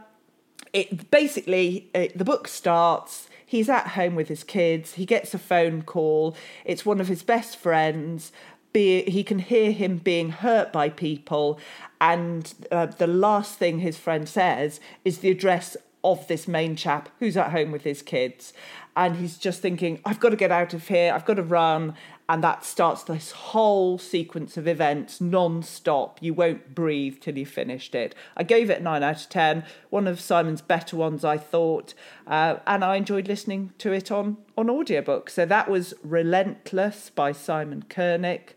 It 0.71 1.11
basically 1.11 1.89
it, 1.93 2.17
the 2.17 2.25
book 2.25 2.47
starts 2.47 3.27
He's 3.53 3.69
at 3.69 3.89
home 3.89 4.15
with 4.15 4.29
his 4.29 4.43
kids. 4.43 4.95
He 4.95 5.05
gets 5.05 5.35
a 5.35 5.37
phone 5.37 5.83
call. 5.83 6.35
It's 6.65 6.87
one 6.87 6.99
of 6.99 7.07
his 7.07 7.21
best 7.21 7.55
friends. 7.55 8.31
Be, 8.71 9.03
he 9.03 9.23
can 9.23 9.37
hear 9.37 9.71
him 9.71 9.97
being 9.97 10.29
hurt 10.31 10.73
by 10.73 10.89
people. 10.89 11.59
And 12.01 12.51
uh, 12.71 12.87
the 12.87 13.05
last 13.05 13.59
thing 13.59 13.77
his 13.77 13.95
friend 13.95 14.27
says 14.27 14.79
is 15.05 15.19
the 15.19 15.29
address 15.29 15.77
of 16.03 16.27
this 16.27 16.47
main 16.47 16.75
chap 16.75 17.09
who's 17.19 17.37
at 17.37 17.51
home 17.51 17.71
with 17.71 17.83
his 17.83 18.01
kids. 18.01 18.53
And 18.95 19.17
he's 19.17 19.37
just 19.37 19.61
thinking, 19.61 19.99
I've 20.03 20.19
got 20.19 20.29
to 20.29 20.35
get 20.35 20.51
out 20.51 20.73
of 20.73 20.87
here. 20.87 21.13
I've 21.13 21.25
got 21.25 21.35
to 21.35 21.43
run 21.43 21.93
and 22.29 22.43
that 22.43 22.63
starts 22.63 23.03
this 23.03 23.31
whole 23.31 23.97
sequence 23.97 24.55
of 24.55 24.67
events 24.67 25.19
non-stop. 25.19 26.19
You 26.21 26.33
won't 26.33 26.73
breathe 26.73 27.17
till 27.19 27.37
you've 27.37 27.49
finished 27.49 27.93
it. 27.93 28.15
I 28.37 28.43
gave 28.43 28.69
it 28.69 28.81
9 28.81 29.03
out 29.03 29.21
of 29.23 29.29
10 29.29 29.65
one 29.89 30.07
of 30.07 30.19
simon's 30.19 30.61
better 30.61 30.95
ones 30.95 31.25
i 31.25 31.37
thought. 31.37 31.93
Uh, 32.25 32.55
and 32.65 32.83
i 32.83 32.95
enjoyed 32.95 33.27
listening 33.27 33.73
to 33.79 33.91
it 33.91 34.11
on 34.11 34.37
on 34.57 34.69
audiobook. 34.69 35.29
So 35.29 35.45
that 35.45 35.69
was 35.69 35.93
relentless 36.03 37.09
by 37.09 37.33
simon 37.33 37.83
kernick 37.89 38.53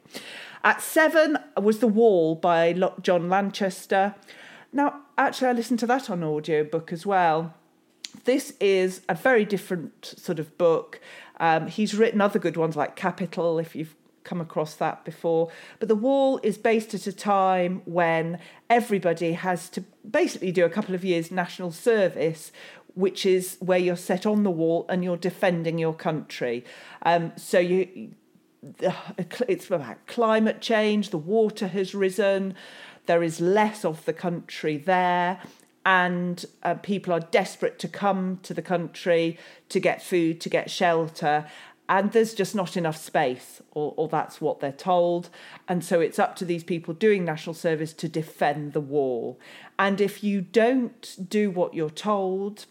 at 0.62 0.80
7 0.80 1.38
was 1.56 1.80
the 1.80 1.88
wall 1.88 2.36
by 2.36 2.72
john 3.02 3.28
lanchester. 3.28 4.14
Now 4.72 5.00
actually 5.18 5.48
i 5.48 5.52
listened 5.52 5.80
to 5.80 5.86
that 5.88 6.08
on 6.08 6.22
audiobook 6.22 6.92
as 6.92 7.04
well. 7.04 7.54
This 8.24 8.54
is 8.60 9.02
a 9.08 9.14
very 9.14 9.44
different 9.44 10.14
sort 10.16 10.38
of 10.38 10.56
book 10.56 11.00
um, 11.38 11.66
he's 11.66 11.94
written 11.94 12.20
other 12.20 12.38
good 12.38 12.56
ones 12.56 12.76
like 12.76 12.96
Capital, 12.96 13.58
if 13.58 13.74
you've 13.74 13.94
come 14.24 14.40
across 14.40 14.74
that 14.74 15.04
before. 15.04 15.50
But 15.78 15.88
The 15.88 15.94
Wall 15.94 16.40
is 16.42 16.58
based 16.58 16.94
at 16.94 17.06
a 17.06 17.12
time 17.12 17.82
when 17.84 18.38
everybody 18.68 19.32
has 19.32 19.68
to 19.70 19.84
basically 20.08 20.52
do 20.52 20.64
a 20.64 20.70
couple 20.70 20.94
of 20.94 21.04
years 21.04 21.30
national 21.30 21.72
service, 21.72 22.52
which 22.94 23.24
is 23.24 23.56
where 23.60 23.78
you're 23.78 23.96
set 23.96 24.26
on 24.26 24.42
the 24.42 24.50
wall 24.50 24.86
and 24.88 25.04
you're 25.04 25.16
defending 25.16 25.78
your 25.78 25.94
country. 25.94 26.64
Um, 27.02 27.32
so 27.36 27.58
you. 27.58 28.12
It's 29.48 29.70
about 29.70 30.06
climate 30.08 30.60
change, 30.60 31.10
the 31.10 31.18
water 31.18 31.68
has 31.68 31.94
risen, 31.94 32.56
there 33.06 33.22
is 33.22 33.40
less 33.40 33.84
of 33.84 34.04
the 34.06 34.12
country 34.12 34.76
there 34.76 35.40
and 35.86 36.44
uh, 36.64 36.74
people 36.74 37.12
are 37.14 37.20
desperate 37.20 37.78
to 37.78 37.86
come 37.86 38.40
to 38.42 38.52
the 38.52 38.60
country 38.60 39.38
to 39.68 39.78
get 39.78 40.02
food, 40.02 40.40
to 40.40 40.48
get 40.48 40.68
shelter, 40.68 41.46
and 41.88 42.10
there's 42.10 42.34
just 42.34 42.56
not 42.56 42.76
enough 42.76 42.96
space, 42.96 43.62
or, 43.70 43.94
or, 43.96 44.08
that's 44.08 44.40
what 44.40 44.58
they're 44.58 44.72
told. 44.72 45.30
And 45.68 45.84
so 45.84 46.00
it's 46.00 46.18
up 46.18 46.34
to 46.36 46.44
these 46.44 46.64
people 46.64 46.92
doing 46.92 47.24
national 47.24 47.54
service 47.54 47.92
to 47.92 48.08
defend 48.08 48.72
the 48.72 48.80
wall. 48.80 49.38
And 49.78 50.00
if 50.00 50.24
you 50.24 50.40
don't 50.40 51.28
do 51.28 51.48
what 51.52 51.74
you're 51.74 51.88
told, 51.88 52.66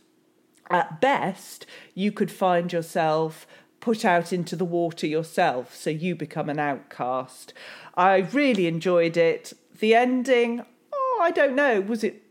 at 0.69 0.99
best, 0.99 1.65
you 1.93 2.11
could 2.11 2.31
find 2.31 2.73
yourself 2.73 3.47
put 3.79 4.03
out 4.03 4.33
into 4.33 4.57
the 4.57 4.65
water 4.65 5.07
yourself, 5.07 5.73
so 5.73 5.89
you 5.89 6.15
become 6.15 6.49
an 6.49 6.59
outcast. 6.59 7.53
I 7.95 8.17
really 8.17 8.67
enjoyed 8.67 9.15
it. 9.15 9.53
The 9.79 9.95
ending, 9.95 10.65
oh, 10.91 11.19
I 11.21 11.31
don't 11.31 11.55
know, 11.55 11.79
was 11.79 12.03
it 12.03 12.24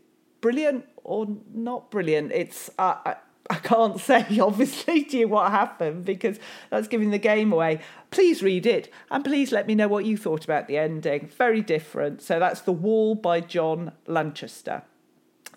brilliant 0.45 0.85
or 1.03 1.25
not 1.55 1.89
brilliant. 1.89 2.31
It's 2.31 2.69
uh, 2.77 2.97
I, 3.03 3.15
I 3.49 3.55
can't 3.55 3.99
say 4.09 4.39
obviously 4.39 5.03
to 5.05 5.17
you 5.17 5.27
what 5.27 5.49
happened 5.49 6.05
because 6.05 6.37
that's 6.69 6.87
giving 6.87 7.09
the 7.09 7.17
game 7.17 7.51
away. 7.51 7.79
Please 8.11 8.43
read 8.43 8.67
it 8.67 8.93
and 9.09 9.25
please 9.25 9.51
let 9.51 9.65
me 9.65 9.73
know 9.73 9.87
what 9.87 10.05
you 10.05 10.17
thought 10.17 10.43
about 10.43 10.67
the 10.67 10.77
ending. 10.77 11.29
Very 11.35 11.61
different. 11.61 12.21
So 12.21 12.37
that's 12.37 12.61
The 12.61 12.71
Wall 12.71 13.15
by 13.15 13.41
John 13.41 13.93
Lanchester. 14.05 14.83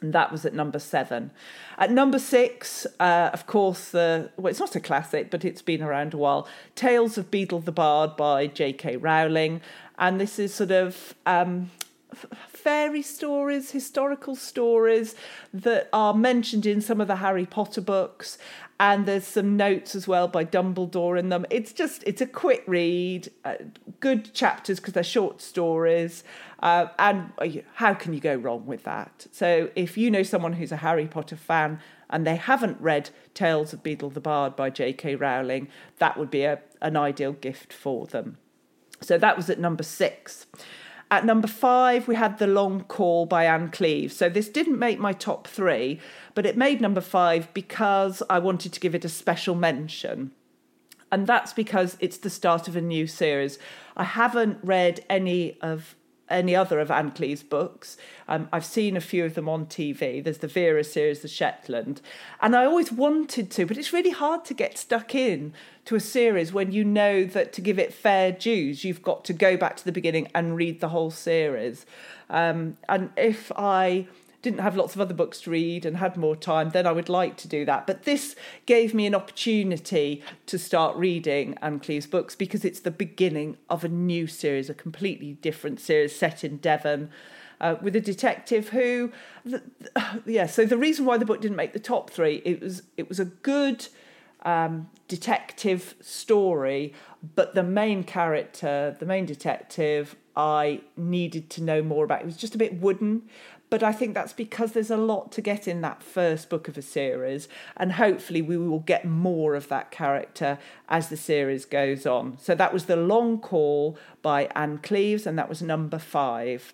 And 0.01 0.15
that 0.15 0.33
was 0.33 0.47
at 0.47 0.55
number 0.55 0.79
seven. 0.79 1.33
At 1.77 1.91
number 1.91 2.19
six, 2.19 2.87
uh, 2.99 3.29
of 3.35 3.47
course, 3.47 3.91
the 3.91 4.31
well, 4.39 4.51
it's 4.51 4.61
not 4.61 4.75
a 4.75 4.81
classic, 4.81 5.31
but 5.31 5.45
it's 5.45 5.61
been 5.61 5.83
around 5.83 6.15
a 6.15 6.17
while. 6.17 6.49
Tales 6.77 7.19
of 7.19 7.31
Beedle 7.31 7.63
the 7.63 7.73
Bard 7.73 8.17
by 8.17 8.47
J.K. 8.47 8.97
Rowling, 8.97 9.61
and 9.99 10.19
this 10.19 10.39
is 10.39 10.55
sort 10.55 10.71
of 10.71 11.15
um, 11.27 11.73
fairy 12.15 13.03
stories, 13.03 13.71
historical 13.71 14.35
stories 14.35 15.15
that 15.53 15.89
are 15.93 16.15
mentioned 16.15 16.67
in 16.67 16.81
some 16.81 17.01
of 17.01 17.09
the 17.09 17.17
Harry 17.17 17.47
Potter 17.47 17.81
books. 17.81 18.39
And 18.81 19.07
there's 19.07 19.27
some 19.27 19.57
notes 19.57 19.97
as 19.97 20.07
well 20.07 20.29
by 20.29 20.45
Dumbledore 20.45 21.19
in 21.19 21.31
them. 21.31 21.45
It's 21.51 21.73
just, 21.73 22.05
it's 22.07 22.21
a 22.21 22.27
quick 22.27 22.63
read, 22.67 23.31
uh, 23.45 23.55
good 23.99 24.33
chapters 24.33 24.79
because 24.79 24.95
they're 24.95 25.03
short 25.03 25.43
stories. 25.43 26.23
Uh, 26.61 26.87
and 26.99 27.33
uh, 27.39 27.49
how 27.75 27.95
can 27.95 28.15
you 28.15 28.21
go 28.21 28.37
wrong 28.37 28.67
with 28.67 28.85
that? 28.85 29.27
So 29.33 29.71
if 29.75 29.99
you 29.99 30.11
know 30.11 30.23
someone 30.23 30.55
who's 30.55 30.71
a 30.71 30.77
Harry 30.77 31.09
Potter 31.09 31.37
fan 31.37 31.81
and 32.09 32.25
they 32.25 32.37
haven't 32.37 32.81
read 32.81 33.11
Tales 33.35 33.73
of 33.73 33.83
Beedle 33.83 34.15
the 34.15 34.21
Bard 34.21 34.55
by 34.55 34.71
J.K. 34.71 35.17
Rowling, 35.17 35.69
that 35.99 36.17
would 36.17 36.31
be 36.31 36.45
a, 36.45 36.61
an 36.81 36.97
ideal 36.97 37.33
gift 37.33 37.73
for 37.73 38.07
them. 38.07 38.39
So 39.01 39.19
that 39.19 39.37
was 39.37 39.51
at 39.51 39.59
number 39.59 39.83
six. 39.83 40.47
At 41.11 41.25
number 41.25 41.49
five, 41.49 42.07
we 42.07 42.17
had 42.17 42.39
The 42.39 42.47
Long 42.47 42.83
Call 42.85 43.25
by 43.25 43.47
Ann 43.47 43.71
Cleeves. 43.71 44.15
So 44.15 44.29
this 44.29 44.49
didn't 44.49 44.79
make 44.79 44.99
my 44.99 45.13
top 45.15 45.47
three, 45.47 46.01
but 46.35 46.45
it 46.45 46.57
made 46.57 46.81
number 46.81 47.01
five 47.01 47.53
because 47.55 48.23
I 48.29 48.39
wanted 48.39 48.73
to 48.75 48.81
give 48.81 48.95
it 48.95 49.07
a 49.07 49.09
special 49.09 49.55
mention. 49.55 50.33
And 51.11 51.27
that's 51.27 51.55
because 51.55 51.97
it's 52.01 52.19
the 52.19 52.29
start 52.29 52.69
of 52.69 52.77
a 52.77 52.83
new 52.83 53.07
series. 53.07 53.59
I 53.97 54.05
haven't 54.05 54.59
read 54.63 55.05
any 55.09 55.59
of 55.63 55.97
any 56.31 56.55
other 56.55 56.81
of 56.81 56.91
Ann 56.91 57.11
Cleeves' 57.11 57.43
books. 57.43 57.97
Um, 58.29 58.49
I've 58.53 58.65
seen 58.65 58.97
a 58.97 59.01
few 59.01 59.25
of 59.25 59.35
them 59.35 59.49
on 59.49 59.67
TV. 59.67 60.23
There's 60.23 60.39
the 60.39 60.49
Vera 60.49 60.85
series, 60.85 61.21
The 61.21 61.29
Shetland, 61.29 62.01
and 62.41 62.55
I 62.55 62.65
always 62.65 62.93
wanted 62.93 63.51
to, 63.53 63.67
but 63.67 63.79
it's 63.79 63.93
really 63.93 64.11
hard 64.11 64.45
to 64.47 64.55
get 64.55 64.79
stuck 64.79 65.15
in 65.15 65.53
to 65.87 65.97
a 65.97 66.01
series 66.01 66.53
when 66.53 66.73
you 66.73 66.85
know 66.85 67.25
that 67.25 67.53
to 67.55 67.61
give 67.61 67.79
it 67.79 67.95
fair 67.95 68.31
dues, 68.31 68.85
you've 68.85 69.03
got 69.03 69.25
to 69.25 69.33
go 69.33 69.57
back 69.57 69.77
to 69.77 69.85
the 69.85 69.93
beginning 69.93 70.29
and 70.35 70.57
read 70.57 70.81
the 70.81 70.89
whole 70.89 71.11
series. 71.11 71.87
Um, 72.29 72.77
and 72.89 73.11
if 73.17 73.51
I 73.57 74.07
didn't 74.43 74.61
have 74.61 74.77
lots 74.77 74.95
of 74.95 75.01
other 75.01 75.15
books 75.15 75.41
to 75.43 75.51
read 75.51 75.85
and 75.85 75.97
had 75.97 76.17
more 76.17 76.37
time, 76.37 76.71
then 76.71 76.87
I 76.87 76.93
would 76.93 77.09
like 77.09 77.37
to 77.39 77.49
do 77.49 77.65
that. 77.65 77.87
But 77.87 78.05
this 78.05 78.37
gave 78.67 78.95
me 78.95 79.07
an 79.07 79.15
opportunity 79.15 80.23
to 80.47 80.59
start 80.59 80.97
reading 80.97 81.57
Ann 81.61 81.81
Cleeves' 81.81 82.07
books 82.07 82.37
because 82.37 82.65
it's 82.65 82.81
the 82.81 82.91
beginning 82.91 83.57
of 83.69 83.85
a 83.85 83.89
new 83.89 84.27
series, 84.27 84.71
a 84.71 84.75
completely 84.75 85.35
different 85.35 85.81
series 85.81 86.15
set 86.15 86.45
in 86.45 86.59
Devon. 86.59 87.11
Uh, 87.61 87.75
with 87.83 87.97
a 87.97 88.01
detective 88.01 88.69
who, 88.69 89.11
the, 89.45 89.61
yeah. 90.25 90.47
So 90.47 90.65
the 90.65 90.79
reason 90.79 91.05
why 91.05 91.19
the 91.19 91.25
book 91.25 91.41
didn't 91.41 91.57
make 91.57 91.73
the 91.73 91.81
top 91.81 92.09
three, 92.09 92.41
it 92.45 92.61
was 92.61 92.83
it 92.97 93.09
was 93.09 93.19
a 93.19 93.25
good 93.25 93.89
um, 94.45 94.89
detective 95.09 95.97
story, 96.01 96.95
but 97.35 97.57
the 97.57 97.65
main 97.65 98.05
character, 98.05 98.97
the 99.01 99.07
main 99.07 99.27
detective, 99.27 100.15
I 100.37 100.83
needed 100.97 101.51
to 101.51 101.63
know 101.63 101.83
more 101.83 102.05
about. 102.05 102.21
It 102.21 102.27
was 102.27 102.37
just 102.37 102.55
a 102.55 102.59
bit 102.59 102.81
wooden, 102.81 103.23
but 103.71 103.83
I 103.83 103.93
think 103.93 104.15
that's 104.15 104.33
because 104.33 104.73
there's 104.73 104.91
a 104.91 104.97
lot 104.97 105.31
to 105.33 105.43
get 105.43 105.69
in 105.69 105.83
that 105.83 106.03
first 106.03 106.49
book 106.49 106.69
of 106.69 106.79
a 106.79 106.83
series, 106.83 107.49
and 107.77 107.93
hopefully 107.93 108.41
we 108.41 108.57
will 108.57 108.79
get 108.81 109.05
more 109.05 109.55
of 109.55 109.69
that 109.69 109.91
character 109.91 110.59
as 110.89 111.09
the 111.09 111.17
series 111.17 111.65
goes 111.65 112.07
on. 112.07 112.39
So 112.39 112.55
that 112.55 112.73
was 112.73 112.87
The 112.87 112.97
Long 112.97 113.39
Call 113.39 113.99
by 114.23 114.45
Ann 114.55 114.79
Cleeves, 114.79 115.27
and 115.27 115.39
that 115.39 115.49
was 115.49 115.61
number 115.61 115.99
five. 115.99 116.73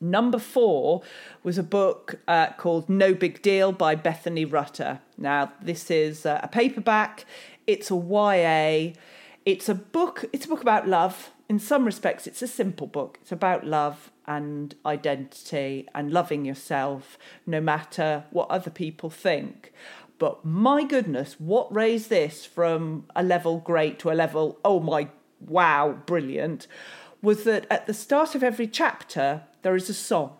Number 0.00 0.38
four 0.38 1.02
was 1.42 1.58
a 1.58 1.62
book 1.62 2.20
uh, 2.26 2.52
called 2.52 2.88
No 2.88 3.12
Big 3.12 3.42
Deal 3.42 3.72
by 3.72 3.94
Bethany 3.94 4.44
Rutter. 4.44 5.00
Now, 5.16 5.52
this 5.60 5.90
is 5.90 6.24
uh, 6.24 6.40
a 6.42 6.48
paperback, 6.48 7.26
it's 7.66 7.90
a 7.90 7.96
YA, 7.96 8.92
it's 9.44 9.68
a 9.68 9.74
book, 9.74 10.24
it's 10.32 10.46
a 10.46 10.48
book 10.48 10.62
about 10.62 10.88
love. 10.88 11.30
In 11.48 11.58
some 11.58 11.84
respects, 11.84 12.26
it's 12.26 12.42
a 12.42 12.46
simple 12.46 12.86
book. 12.86 13.18
It's 13.22 13.32
about 13.32 13.66
love 13.66 14.10
and 14.28 14.76
identity 14.86 15.88
and 15.94 16.12
loving 16.12 16.44
yourself 16.44 17.18
no 17.46 17.60
matter 17.60 18.24
what 18.30 18.48
other 18.50 18.70
people 18.70 19.10
think. 19.10 19.72
But 20.18 20.44
my 20.44 20.84
goodness, 20.84 21.36
what 21.40 21.74
raised 21.74 22.10
this 22.10 22.44
from 22.44 23.06
a 23.16 23.22
level 23.22 23.58
great 23.58 23.98
to 24.00 24.10
a 24.10 24.12
level, 24.12 24.58
oh 24.64 24.78
my, 24.80 25.08
wow, 25.40 25.96
brilliant, 26.06 26.66
was 27.22 27.44
that 27.44 27.66
at 27.70 27.86
the 27.86 27.94
start 27.94 28.34
of 28.34 28.42
every 28.42 28.66
chapter, 28.66 29.42
there 29.62 29.74
is 29.74 29.88
a 29.88 29.94
song. 29.94 30.36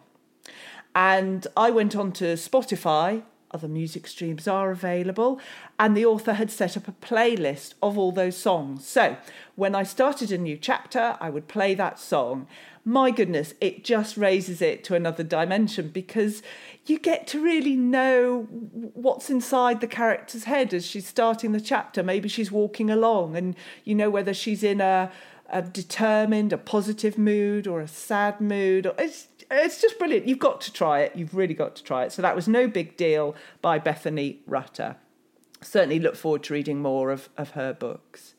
And 0.94 1.46
I 1.56 1.70
went 1.70 1.96
on 1.96 2.12
to 2.12 2.34
Spotify 2.34 3.22
other 3.50 3.68
music 3.68 4.06
streams 4.06 4.46
are 4.46 4.70
available, 4.70 5.40
and 5.78 5.96
the 5.96 6.04
author 6.04 6.34
had 6.34 6.50
set 6.50 6.76
up 6.76 6.88
a 6.88 6.92
playlist 6.92 7.74
of 7.82 7.96
all 7.96 8.12
those 8.12 8.36
songs. 8.36 8.86
So 8.86 9.16
when 9.56 9.74
I 9.74 9.82
started 9.84 10.30
a 10.30 10.38
new 10.38 10.56
chapter, 10.56 11.16
I 11.20 11.30
would 11.30 11.48
play 11.48 11.74
that 11.74 11.98
song. 11.98 12.46
My 12.88 13.10
goodness, 13.10 13.52
it 13.60 13.84
just 13.84 14.16
raises 14.16 14.62
it 14.62 14.82
to 14.84 14.94
another 14.94 15.22
dimension 15.22 15.90
because 15.90 16.42
you 16.86 16.98
get 16.98 17.26
to 17.26 17.38
really 17.38 17.76
know 17.76 18.44
what's 18.50 19.28
inside 19.28 19.82
the 19.82 19.86
character's 19.86 20.44
head 20.44 20.72
as 20.72 20.86
she's 20.86 21.06
starting 21.06 21.52
the 21.52 21.60
chapter. 21.60 22.02
Maybe 22.02 22.30
she's 22.30 22.50
walking 22.50 22.88
along, 22.88 23.36
and 23.36 23.54
you 23.84 23.94
know 23.94 24.08
whether 24.08 24.32
she's 24.32 24.62
in 24.62 24.80
a 24.80 25.12
a 25.50 25.60
determined, 25.60 26.50
a 26.50 26.56
positive 26.56 27.18
mood 27.18 27.66
or 27.66 27.82
a 27.82 27.88
sad 27.88 28.40
mood. 28.40 28.90
It's 28.98 29.28
it's 29.50 29.82
just 29.82 29.98
brilliant. 29.98 30.26
You've 30.26 30.38
got 30.38 30.62
to 30.62 30.72
try 30.72 31.00
it. 31.00 31.12
You've 31.14 31.34
really 31.34 31.52
got 31.52 31.76
to 31.76 31.84
try 31.84 32.04
it. 32.04 32.12
So 32.12 32.22
that 32.22 32.34
was 32.34 32.48
no 32.48 32.66
big 32.66 32.96
deal 32.96 33.36
by 33.60 33.78
Bethany 33.78 34.38
Rutter. 34.46 34.96
Certainly 35.60 36.00
look 36.00 36.16
forward 36.16 36.42
to 36.44 36.54
reading 36.54 36.80
more 36.80 37.10
of, 37.10 37.28
of 37.36 37.50
her 37.50 37.74
books. 37.74 38.32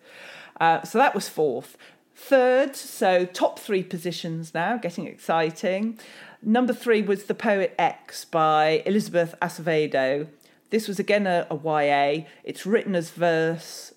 Uh, 0.59 0.81
so 0.81 0.97
that 0.97 1.13
was 1.13 1.29
fourth. 1.29 1.77
Third, 2.21 2.75
so 2.75 3.25
top 3.25 3.57
three 3.57 3.81
positions 3.81 4.53
now, 4.53 4.77
getting 4.77 5.07
exciting. 5.07 5.97
Number 6.43 6.73
three 6.73 7.01
was 7.01 7.23
The 7.23 7.33
Poet 7.33 7.73
X 7.79 8.25
by 8.25 8.83
Elizabeth 8.85 9.33
Acevedo. 9.41 10.27
This 10.69 10.87
was 10.87 10.99
again 10.99 11.25
a, 11.25 11.47
a 11.49 11.55
YA. 11.55 12.25
It's 12.43 12.65
written 12.65 12.93
as 12.93 13.09
verse. 13.09 13.93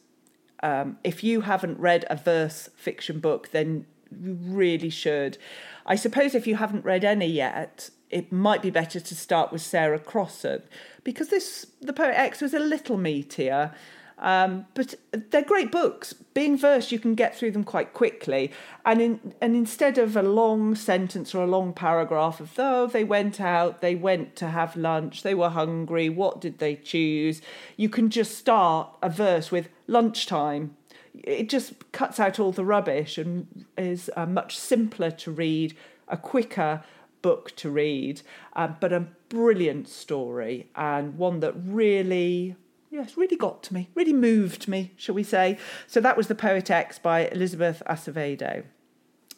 Um, 0.63 0.99
if 1.03 1.25
you 1.25 1.43
haven't 1.43 1.79
read 1.81 2.07
a 2.09 2.17
verse 2.17 2.71
fiction 2.77 3.19
book, 3.19 3.51
then 3.51 3.87
you 4.11 4.39
really 4.41 4.89
should. 4.89 5.37
I 5.85 5.97
suppose 5.97 6.35
if 6.35 6.47
you 6.47 6.55
haven't 6.57 6.85
read 6.85 7.05
any 7.05 7.27
yet, 7.27 7.91
it 8.09 8.33
might 8.33 8.63
be 8.63 8.71
better 8.71 9.01
to 9.01 9.15
start 9.17 9.53
with 9.53 9.63
Sarah 9.63 9.99
Crossan 9.99 10.63
because 11.03 11.29
this 11.29 11.67
the 11.81 11.93
Poet 11.93 12.19
X 12.19 12.41
was 12.41 12.55
a 12.55 12.61
little 12.61 12.97
meatier. 12.97 13.75
Um, 14.23 14.67
but 14.75 14.95
they're 15.11 15.43
great 15.43 15.71
books. 15.71 16.13
Being 16.13 16.57
verse, 16.57 16.93
you 16.93 16.99
can 16.99 17.15
get 17.15 17.37
through 17.37 17.51
them 17.51 17.65
quite 17.65 17.93
quickly. 17.93 18.53
And 18.87 19.03
in, 19.03 19.35
and 19.41 19.55
instead 19.55 19.99
of 19.99 20.17
a 20.17 20.23
long 20.23 20.75
sentence 20.75 21.35
or 21.35 21.43
a 21.43 21.47
long 21.47 21.75
paragraph 21.75 22.41
of, 22.41 22.55
though 22.55 22.87
they 22.87 23.05
went 23.05 23.41
out, 23.41 23.81
they 23.81 23.97
went 23.97 24.37
to 24.37 24.49
have 24.49 24.77
lunch, 24.77 25.23
they 25.23 25.35
were 25.35 25.51
hungry, 25.51 26.09
what 26.09 26.41
did 26.41 26.59
they 26.59 26.77
choose? 26.77 27.43
You 27.77 27.89
can 27.89 28.09
just 28.09 28.39
start 28.39 28.89
a 29.03 29.11
verse 29.11 29.51
with 29.51 29.69
lunchtime 29.87 30.77
it 31.15 31.49
just 31.49 31.75
cuts 31.93 32.19
out 32.19 32.39
all 32.39 32.53
the 32.53 32.65
rubbish 32.65 33.19
and 33.19 33.67
is 33.77 34.11
uh, 34.17 34.27
much 34.27 34.59
simpler 34.59 35.11
to 35.11 35.31
read, 35.31 35.77
a 36.09 36.17
quicker 36.17 36.83
book 37.21 37.55
to 37.57 37.71
read, 37.71 38.23
uh, 38.55 38.69
but 38.69 38.93
a 38.93 39.07
brilliant 39.29 39.89
story 39.89 40.69
and 40.75 41.17
one 41.17 41.41
that 41.41 41.55
really, 41.57 42.57
yes, 42.93 43.17
really 43.17 43.37
got 43.37 43.63
to 43.65 43.75
me, 43.75 43.89
really 43.95 44.13
moved 44.13 44.69
me, 44.69 44.93
shall 44.97 45.15
we 45.15 45.25
say. 45.25 45.59
So 45.87 46.01
that 46.01 46.17
was 46.17 46.29
The 46.29 46.35
Poet 46.35 46.71
X 46.71 46.99
by 46.99 47.27
Elizabeth 47.29 47.83
Acevedo. 47.89 48.65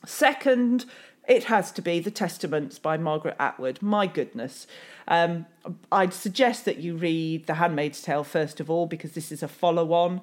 Second, 0.05 0.85
it 1.27 1.45
has 1.45 1.73
to 1.73 1.81
be 1.81 2.01
The 2.01 2.11
Testaments 2.11 2.79
by 2.79 2.99
Margaret 2.99 3.37
Atwood. 3.39 3.81
My 3.81 4.07
goodness. 4.07 4.67
Um, 5.09 5.47
I'd 5.91 6.13
suggest 6.13 6.67
that 6.67 6.79
you 6.79 6.97
read 6.97 7.47
The 7.47 7.55
Handmaid's 7.55 8.03
Tale 8.03 8.25
first 8.25 8.61
of 8.61 8.69
all, 8.69 8.87
because 8.87 9.13
this 9.13 9.33
is 9.33 9.43
a 9.43 9.49
follow 9.49 9.93
on 9.93 10.21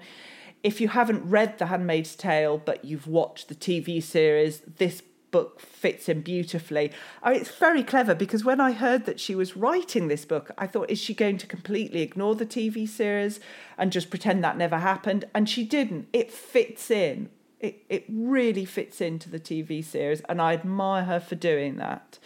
if 0.63 0.79
you 0.79 0.89
haven't 0.89 1.27
read 1.27 1.57
The 1.57 1.67
Handmaid's 1.67 2.15
Tale 2.15 2.57
but 2.57 2.85
you've 2.85 3.07
watched 3.07 3.47
the 3.47 3.55
TV 3.55 4.01
series, 4.01 4.61
this 4.77 5.01
book 5.31 5.59
fits 5.59 6.07
in 6.09 6.21
beautifully. 6.21 6.91
I 7.23 7.31
mean, 7.31 7.41
it's 7.41 7.55
very 7.55 7.83
clever 7.83 8.13
because 8.13 8.45
when 8.45 8.59
I 8.59 8.73
heard 8.73 9.05
that 9.05 9.19
she 9.19 9.33
was 9.33 9.57
writing 9.57 10.07
this 10.07 10.25
book, 10.25 10.51
I 10.57 10.67
thought, 10.67 10.89
is 10.89 10.99
she 10.99 11.13
going 11.13 11.37
to 11.39 11.47
completely 11.47 12.01
ignore 12.01 12.35
the 12.35 12.45
TV 12.45 12.87
series 12.87 13.39
and 13.77 13.91
just 13.91 14.09
pretend 14.09 14.43
that 14.43 14.57
never 14.57 14.77
happened? 14.77 15.25
And 15.33 15.49
she 15.49 15.63
didn't. 15.63 16.07
It 16.13 16.31
fits 16.31 16.91
in. 16.91 17.29
It, 17.59 17.83
it 17.89 18.05
really 18.09 18.65
fits 18.65 19.01
into 19.01 19.29
the 19.29 19.39
TV 19.39 19.83
series, 19.85 20.21
and 20.21 20.41
I 20.41 20.53
admire 20.53 21.03
her 21.03 21.19
for 21.19 21.35
doing 21.35 21.75
that. 21.77 22.17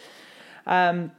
Um, 0.66 1.12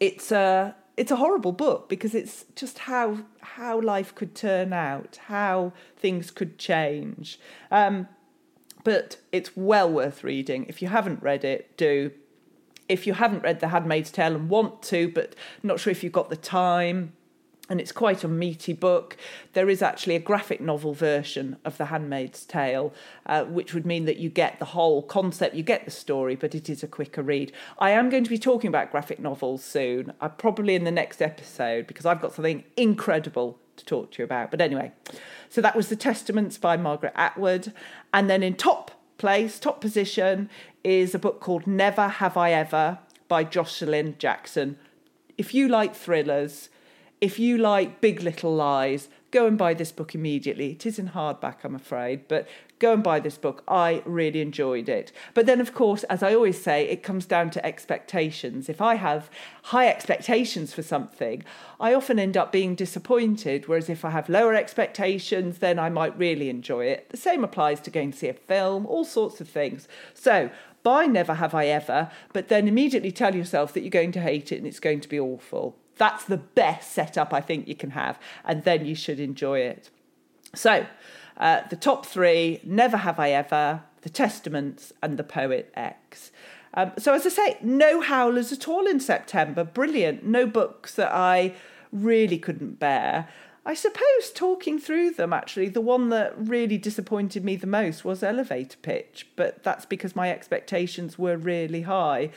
it's 0.00 0.32
a 0.32 0.74
it's 0.96 1.12
a 1.12 1.16
horrible 1.16 1.52
book 1.52 1.88
because 1.88 2.14
it's 2.14 2.44
just 2.56 2.80
how 2.80 3.18
how 3.40 3.80
life 3.80 4.14
could 4.14 4.34
turn 4.34 4.72
out, 4.72 5.20
how 5.26 5.72
things 5.96 6.30
could 6.30 6.58
change. 6.58 7.38
Um, 7.70 8.08
but 8.86 9.16
it's 9.32 9.56
well 9.56 9.90
worth 9.90 10.22
reading. 10.22 10.64
If 10.68 10.80
you 10.80 10.86
haven't 10.86 11.20
read 11.20 11.44
it, 11.44 11.76
do. 11.76 12.12
If 12.88 13.04
you 13.04 13.14
haven't 13.14 13.42
read 13.42 13.58
The 13.58 13.66
Handmaid's 13.66 14.12
Tale 14.12 14.36
and 14.36 14.48
want 14.48 14.80
to, 14.84 15.08
but 15.08 15.34
not 15.64 15.80
sure 15.80 15.90
if 15.90 16.04
you've 16.04 16.12
got 16.12 16.30
the 16.30 16.36
time, 16.36 17.12
and 17.68 17.80
it's 17.80 17.90
quite 17.90 18.22
a 18.22 18.28
meaty 18.28 18.72
book. 18.72 19.16
There 19.54 19.68
is 19.68 19.82
actually 19.82 20.14
a 20.14 20.20
graphic 20.20 20.60
novel 20.60 20.94
version 20.94 21.56
of 21.64 21.78
The 21.78 21.86
Handmaid's 21.86 22.44
Tale, 22.44 22.94
uh, 23.26 23.42
which 23.46 23.74
would 23.74 23.86
mean 23.86 24.04
that 24.04 24.18
you 24.18 24.30
get 24.30 24.60
the 24.60 24.66
whole 24.66 25.02
concept, 25.02 25.56
you 25.56 25.64
get 25.64 25.84
the 25.84 25.90
story, 25.90 26.36
but 26.36 26.54
it 26.54 26.70
is 26.70 26.84
a 26.84 26.86
quicker 26.86 27.22
read. 27.22 27.50
I 27.80 27.90
am 27.90 28.08
going 28.08 28.22
to 28.22 28.30
be 28.30 28.38
talking 28.38 28.68
about 28.68 28.92
graphic 28.92 29.18
novels 29.18 29.64
soon, 29.64 30.12
uh, 30.20 30.28
probably 30.28 30.76
in 30.76 30.84
the 30.84 30.92
next 30.92 31.20
episode, 31.20 31.88
because 31.88 32.06
I've 32.06 32.20
got 32.20 32.34
something 32.34 32.62
incredible 32.76 33.58
to 33.76 33.84
talk 33.84 34.12
to 34.12 34.22
you 34.22 34.24
about. 34.24 34.50
But 34.50 34.60
anyway, 34.60 34.92
so 35.48 35.60
that 35.60 35.76
was 35.76 35.88
The 35.88 35.96
Testaments 35.96 36.58
by 36.58 36.76
Margaret 36.76 37.12
Atwood. 37.14 37.72
And 38.12 38.28
then 38.28 38.42
in 38.42 38.54
top 38.54 38.90
place, 39.18 39.58
top 39.58 39.80
position, 39.80 40.48
is 40.84 41.14
a 41.14 41.18
book 41.18 41.40
called 41.40 41.66
Never 41.66 42.08
Have 42.08 42.36
I 42.36 42.52
Ever 42.52 42.98
by 43.28 43.44
Joshilyn 43.44 44.18
Jackson. 44.18 44.78
If 45.36 45.54
you 45.54 45.68
like 45.68 45.94
thrillers, 45.94 46.68
if 47.20 47.38
you 47.38 47.58
like 47.58 48.00
Big 48.00 48.22
Little 48.22 48.54
Lies, 48.54 49.08
go 49.30 49.46
and 49.46 49.58
buy 49.58 49.74
this 49.74 49.92
book 49.92 50.14
immediately. 50.14 50.72
It 50.72 50.86
is 50.86 50.98
in 50.98 51.08
hardback, 51.08 51.56
I'm 51.64 51.74
afraid, 51.74 52.28
but 52.28 52.46
go 52.78 52.92
and 52.92 53.02
buy 53.02 53.20
this 53.20 53.38
book. 53.38 53.62
I 53.66 54.02
really 54.04 54.40
enjoyed 54.40 54.88
it. 54.88 55.12
But 55.34 55.46
then, 55.46 55.60
of 55.60 55.72
course, 55.72 56.04
as 56.04 56.22
I 56.22 56.34
always 56.34 56.60
say, 56.60 56.88
it 56.88 57.02
comes 57.02 57.24
down 57.24 57.50
to 57.50 57.64
expectations. 57.64 58.68
If 58.68 58.80
I 58.80 58.96
have 58.96 59.30
high 59.64 59.88
expectations 59.88 60.74
for 60.74 60.82
something, 60.82 61.42
I 61.80 61.94
often 61.94 62.18
end 62.18 62.36
up 62.36 62.52
being 62.52 62.74
disappointed. 62.74 63.66
Whereas 63.66 63.88
if 63.88 64.04
I 64.04 64.10
have 64.10 64.28
lower 64.28 64.54
expectations, 64.54 65.58
then 65.58 65.78
I 65.78 65.88
might 65.88 66.18
really 66.18 66.50
enjoy 66.50 66.86
it. 66.86 67.08
The 67.10 67.16
same 67.16 67.44
applies 67.44 67.80
to 67.82 67.90
going 67.90 68.12
to 68.12 68.18
see 68.18 68.28
a 68.28 68.34
film, 68.34 68.86
all 68.86 69.04
sorts 69.04 69.40
of 69.40 69.48
things. 69.48 69.88
So, 70.12 70.50
buy 70.82 71.06
Never 71.06 71.34
Have 71.34 71.54
I 71.54 71.66
Ever, 71.66 72.10
but 72.32 72.48
then 72.48 72.68
immediately 72.68 73.10
tell 73.10 73.34
yourself 73.34 73.72
that 73.72 73.80
you're 73.80 73.90
going 73.90 74.12
to 74.12 74.20
hate 74.20 74.52
it 74.52 74.58
and 74.58 74.66
it's 74.66 74.80
going 74.80 75.00
to 75.00 75.08
be 75.08 75.18
awful. 75.18 75.76
That's 75.96 76.24
the 76.24 76.36
best 76.36 76.92
setup 76.92 77.32
I 77.32 77.40
think 77.40 77.66
you 77.66 77.74
can 77.74 77.90
have, 77.90 78.20
and 78.44 78.64
then 78.64 78.84
you 78.84 78.94
should 78.94 79.18
enjoy 79.18 79.60
it. 79.60 79.90
So, 80.54 80.86
uh, 81.36 81.62
the 81.68 81.76
top 81.76 82.06
three 82.06 82.60
Never 82.64 82.98
Have 82.98 83.18
I 83.18 83.30
Ever, 83.30 83.82
The 84.02 84.10
Testaments, 84.10 84.92
and 85.02 85.18
The 85.18 85.24
Poet 85.24 85.72
X. 85.74 86.30
Um, 86.74 86.92
so, 86.98 87.14
as 87.14 87.24
I 87.24 87.30
say, 87.30 87.56
no 87.62 88.00
howlers 88.00 88.52
at 88.52 88.68
all 88.68 88.86
in 88.86 89.00
September. 89.00 89.64
Brilliant. 89.64 90.24
No 90.24 90.46
books 90.46 90.94
that 90.94 91.12
I 91.12 91.54
really 91.90 92.38
couldn't 92.38 92.78
bear. 92.78 93.28
I 93.66 93.74
suppose 93.74 94.30
talking 94.32 94.78
through 94.78 95.10
them, 95.10 95.32
actually, 95.32 95.68
the 95.70 95.80
one 95.80 96.10
that 96.10 96.34
really 96.38 96.78
disappointed 96.78 97.44
me 97.44 97.56
the 97.56 97.66
most 97.66 98.04
was 98.04 98.22
Elevator 98.22 98.76
Pitch, 98.80 99.26
but 99.34 99.64
that's 99.64 99.84
because 99.84 100.14
my 100.14 100.30
expectations 100.30 101.18
were 101.18 101.36
really 101.36 101.82
high. 101.82 102.30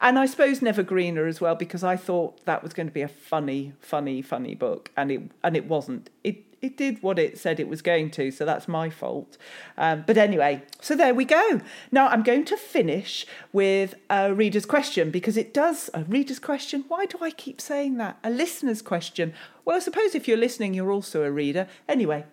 And 0.00 0.16
I 0.16 0.26
suppose 0.26 0.62
Never 0.62 0.84
Greener 0.84 1.26
as 1.26 1.40
well, 1.40 1.56
because 1.56 1.82
I 1.82 1.96
thought 1.96 2.44
that 2.44 2.62
was 2.62 2.72
going 2.72 2.86
to 2.86 2.92
be 2.92 3.02
a 3.02 3.08
funny, 3.08 3.72
funny, 3.80 4.22
funny 4.22 4.54
book, 4.54 4.92
and 4.96 5.10
it 5.10 5.22
and 5.42 5.56
it 5.56 5.66
wasn't. 5.66 6.08
It 6.22 6.45
it 6.62 6.76
did 6.76 7.02
what 7.02 7.18
it 7.18 7.38
said 7.38 7.60
it 7.60 7.68
was 7.68 7.82
going 7.82 8.10
to, 8.12 8.30
so 8.30 8.44
that's 8.44 8.66
my 8.66 8.88
fault. 8.88 9.36
Um, 9.76 10.04
but 10.06 10.16
anyway, 10.16 10.62
so 10.80 10.96
there 10.96 11.14
we 11.14 11.24
go. 11.24 11.60
Now 11.92 12.08
I'm 12.08 12.22
going 12.22 12.44
to 12.46 12.56
finish 12.56 13.26
with 13.52 13.94
a 14.08 14.32
reader's 14.32 14.66
question 14.66 15.10
because 15.10 15.36
it 15.36 15.52
does 15.52 15.90
a 15.92 16.04
reader's 16.04 16.38
question. 16.38 16.84
Why 16.88 17.06
do 17.06 17.18
I 17.20 17.30
keep 17.30 17.60
saying 17.60 17.98
that? 17.98 18.18
A 18.24 18.30
listener's 18.30 18.82
question. 18.82 19.34
Well, 19.64 19.76
I 19.76 19.80
suppose 19.80 20.14
if 20.14 20.26
you're 20.26 20.36
listening, 20.36 20.72
you're 20.72 20.92
also 20.92 21.22
a 21.22 21.30
reader. 21.30 21.68
Anyway, 21.88 22.24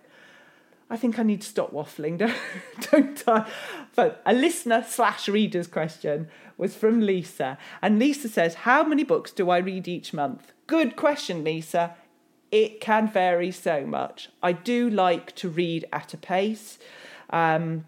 I 0.90 0.96
think 0.96 1.20
I 1.20 1.24
need 1.24 1.42
to 1.42 1.48
stop 1.48 1.74
waffling, 1.74 2.18
don't, 2.92 3.24
I? 3.28 3.50
But 3.96 4.22
a 4.26 4.34
listener 4.34 4.86
slash 4.88 5.28
reader's 5.28 5.68
question 5.68 6.30
was 6.58 6.76
from 6.76 7.02
Lisa. 7.02 7.58
And 7.82 8.00
Lisa 8.00 8.30
says, 8.30 8.54
How 8.56 8.84
many 8.84 9.04
books 9.04 9.32
do 9.32 9.50
I 9.50 9.58
read 9.58 9.88
each 9.88 10.14
month? 10.14 10.54
Good 10.68 10.96
question, 10.96 11.44
Lisa 11.44 11.96
it 12.54 12.80
can 12.80 13.08
vary 13.08 13.50
so 13.50 13.84
much. 13.84 14.30
I 14.44 14.52
do 14.52 14.88
like 14.88 15.34
to 15.38 15.50
read 15.50 15.86
at 15.92 16.14
a 16.14 16.18
pace, 16.18 16.78
um, 17.32 17.86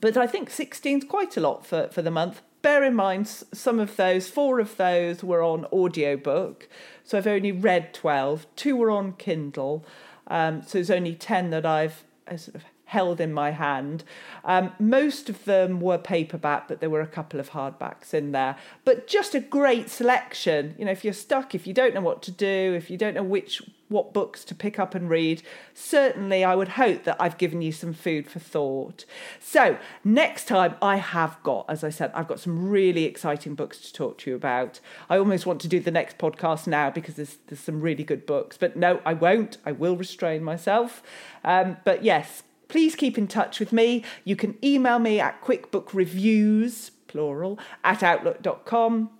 but 0.00 0.16
I 0.16 0.26
think 0.26 0.50
16 0.50 0.98
is 0.98 1.04
quite 1.04 1.36
a 1.36 1.40
lot 1.40 1.64
for, 1.64 1.86
for 1.92 2.02
the 2.02 2.10
month. 2.10 2.42
Bear 2.60 2.82
in 2.82 2.96
mind, 2.96 3.28
some 3.28 3.78
of 3.78 3.94
those, 3.94 4.28
four 4.28 4.58
of 4.58 4.76
those 4.76 5.22
were 5.22 5.44
on 5.44 5.64
audiobook, 5.66 6.68
so 7.04 7.18
I've 7.18 7.28
only 7.28 7.52
read 7.52 7.94
12. 7.94 8.46
Two 8.56 8.74
were 8.74 8.90
on 8.90 9.12
Kindle, 9.12 9.86
um, 10.26 10.62
so 10.62 10.78
there's 10.78 10.90
only 10.90 11.14
10 11.14 11.50
that 11.50 11.64
I've 11.64 12.02
uh, 12.26 12.36
sort 12.36 12.56
of 12.56 12.64
held 12.86 13.20
in 13.20 13.32
my 13.32 13.52
hand. 13.52 14.02
Um, 14.44 14.72
most 14.80 15.30
of 15.30 15.44
them 15.44 15.80
were 15.80 15.98
paperback, 15.98 16.66
but 16.66 16.80
there 16.80 16.90
were 16.90 17.00
a 17.00 17.06
couple 17.06 17.38
of 17.38 17.50
hardbacks 17.50 18.12
in 18.12 18.32
there. 18.32 18.56
But 18.84 19.06
just 19.06 19.36
a 19.36 19.40
great 19.40 19.88
selection. 19.88 20.74
You 20.76 20.86
know, 20.86 20.90
if 20.90 21.04
you're 21.04 21.12
stuck, 21.12 21.54
if 21.54 21.68
you 21.68 21.72
don't 21.72 21.94
know 21.94 22.00
what 22.00 22.22
to 22.22 22.32
do, 22.32 22.74
if 22.76 22.90
you 22.90 22.98
don't 22.98 23.14
know 23.14 23.22
which 23.22 23.62
what 23.90 24.14
books 24.14 24.44
to 24.44 24.54
pick 24.54 24.78
up 24.78 24.94
and 24.94 25.10
read, 25.10 25.42
certainly 25.74 26.42
I 26.42 26.54
would 26.54 26.68
hope 26.68 27.04
that 27.04 27.20
I've 27.20 27.36
given 27.36 27.60
you 27.60 27.72
some 27.72 27.92
food 27.92 28.28
for 28.28 28.38
thought. 28.38 29.04
So, 29.38 29.76
next 30.04 30.46
time 30.46 30.76
I 30.80 30.96
have 30.96 31.42
got, 31.42 31.66
as 31.68 31.84
I 31.84 31.90
said, 31.90 32.10
I've 32.14 32.28
got 32.28 32.40
some 32.40 32.70
really 32.70 33.04
exciting 33.04 33.54
books 33.54 33.78
to 33.80 33.92
talk 33.92 34.18
to 34.18 34.30
you 34.30 34.36
about. 34.36 34.80
I 35.10 35.18
almost 35.18 35.44
want 35.44 35.60
to 35.62 35.68
do 35.68 35.80
the 35.80 35.90
next 35.90 36.16
podcast 36.16 36.66
now 36.66 36.90
because 36.90 37.16
there's, 37.16 37.36
there's 37.48 37.60
some 37.60 37.80
really 37.80 38.04
good 38.04 38.24
books, 38.24 38.56
but 38.56 38.76
no, 38.76 39.00
I 39.04 39.12
won't. 39.12 39.58
I 39.66 39.72
will 39.72 39.96
restrain 39.96 40.42
myself. 40.42 41.02
Um, 41.44 41.76
but 41.84 42.04
yes, 42.04 42.44
please 42.68 42.94
keep 42.94 43.18
in 43.18 43.26
touch 43.26 43.60
with 43.60 43.72
me. 43.72 44.04
You 44.24 44.36
can 44.36 44.56
email 44.64 44.98
me 44.98 45.20
at 45.20 45.42
quickbookreviews, 45.42 46.92
plural, 47.08 47.58
at 47.84 48.02
outlook.com. 48.02 49.10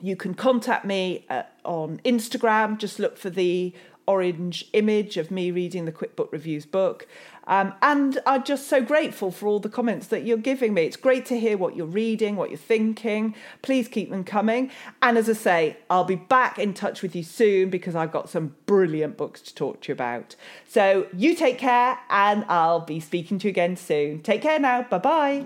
You 0.00 0.16
can 0.16 0.34
contact 0.34 0.84
me 0.84 1.24
uh, 1.30 1.44
on 1.64 2.00
Instagram. 2.04 2.78
Just 2.78 2.98
look 2.98 3.16
for 3.16 3.30
the 3.30 3.72
orange 4.08 4.64
image 4.72 5.16
of 5.16 5.30
me 5.30 5.50
reading 5.50 5.84
the 5.84 5.92
Quick 5.92 6.16
Book 6.16 6.30
Reviews 6.32 6.66
book. 6.66 7.06
Um, 7.46 7.72
and 7.80 8.18
I'm 8.26 8.44
just 8.44 8.68
so 8.68 8.82
grateful 8.82 9.30
for 9.30 9.46
all 9.46 9.58
the 9.58 9.70
comments 9.70 10.08
that 10.08 10.24
you're 10.24 10.36
giving 10.36 10.74
me. 10.74 10.82
It's 10.82 10.96
great 10.96 11.24
to 11.26 11.38
hear 11.38 11.56
what 11.56 11.76
you're 11.76 11.86
reading, 11.86 12.36
what 12.36 12.50
you're 12.50 12.58
thinking. 12.58 13.34
Please 13.62 13.88
keep 13.88 14.10
them 14.10 14.22
coming. 14.22 14.70
And 15.00 15.16
as 15.16 15.30
I 15.30 15.32
say, 15.32 15.76
I'll 15.88 16.04
be 16.04 16.16
back 16.16 16.58
in 16.58 16.74
touch 16.74 17.00
with 17.00 17.16
you 17.16 17.22
soon 17.22 17.70
because 17.70 17.94
I've 17.94 18.12
got 18.12 18.28
some 18.28 18.54
brilliant 18.66 19.16
books 19.16 19.40
to 19.42 19.54
talk 19.54 19.80
to 19.82 19.88
you 19.88 19.94
about. 19.94 20.36
So 20.68 21.06
you 21.14 21.34
take 21.34 21.58
care, 21.58 21.98
and 22.10 22.44
I'll 22.48 22.80
be 22.80 23.00
speaking 23.00 23.38
to 23.40 23.48
you 23.48 23.50
again 23.50 23.76
soon. 23.76 24.20
Take 24.20 24.42
care 24.42 24.58
now. 24.58 24.82
Bye 24.82 24.98
bye. 24.98 25.44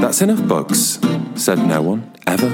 That's 0.00 0.22
enough 0.22 0.42
books, 0.48 0.98
said 1.36 1.60
no 1.60 1.82
one, 1.82 2.12
ever. 2.26 2.48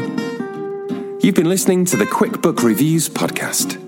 You've 1.21 1.35
been 1.35 1.49
listening 1.49 1.87
to 1.87 1.97
the 1.97 2.07
Quick 2.07 2.43
Book 2.43 2.63
Reviews 2.63 3.09
podcast. 3.09 3.88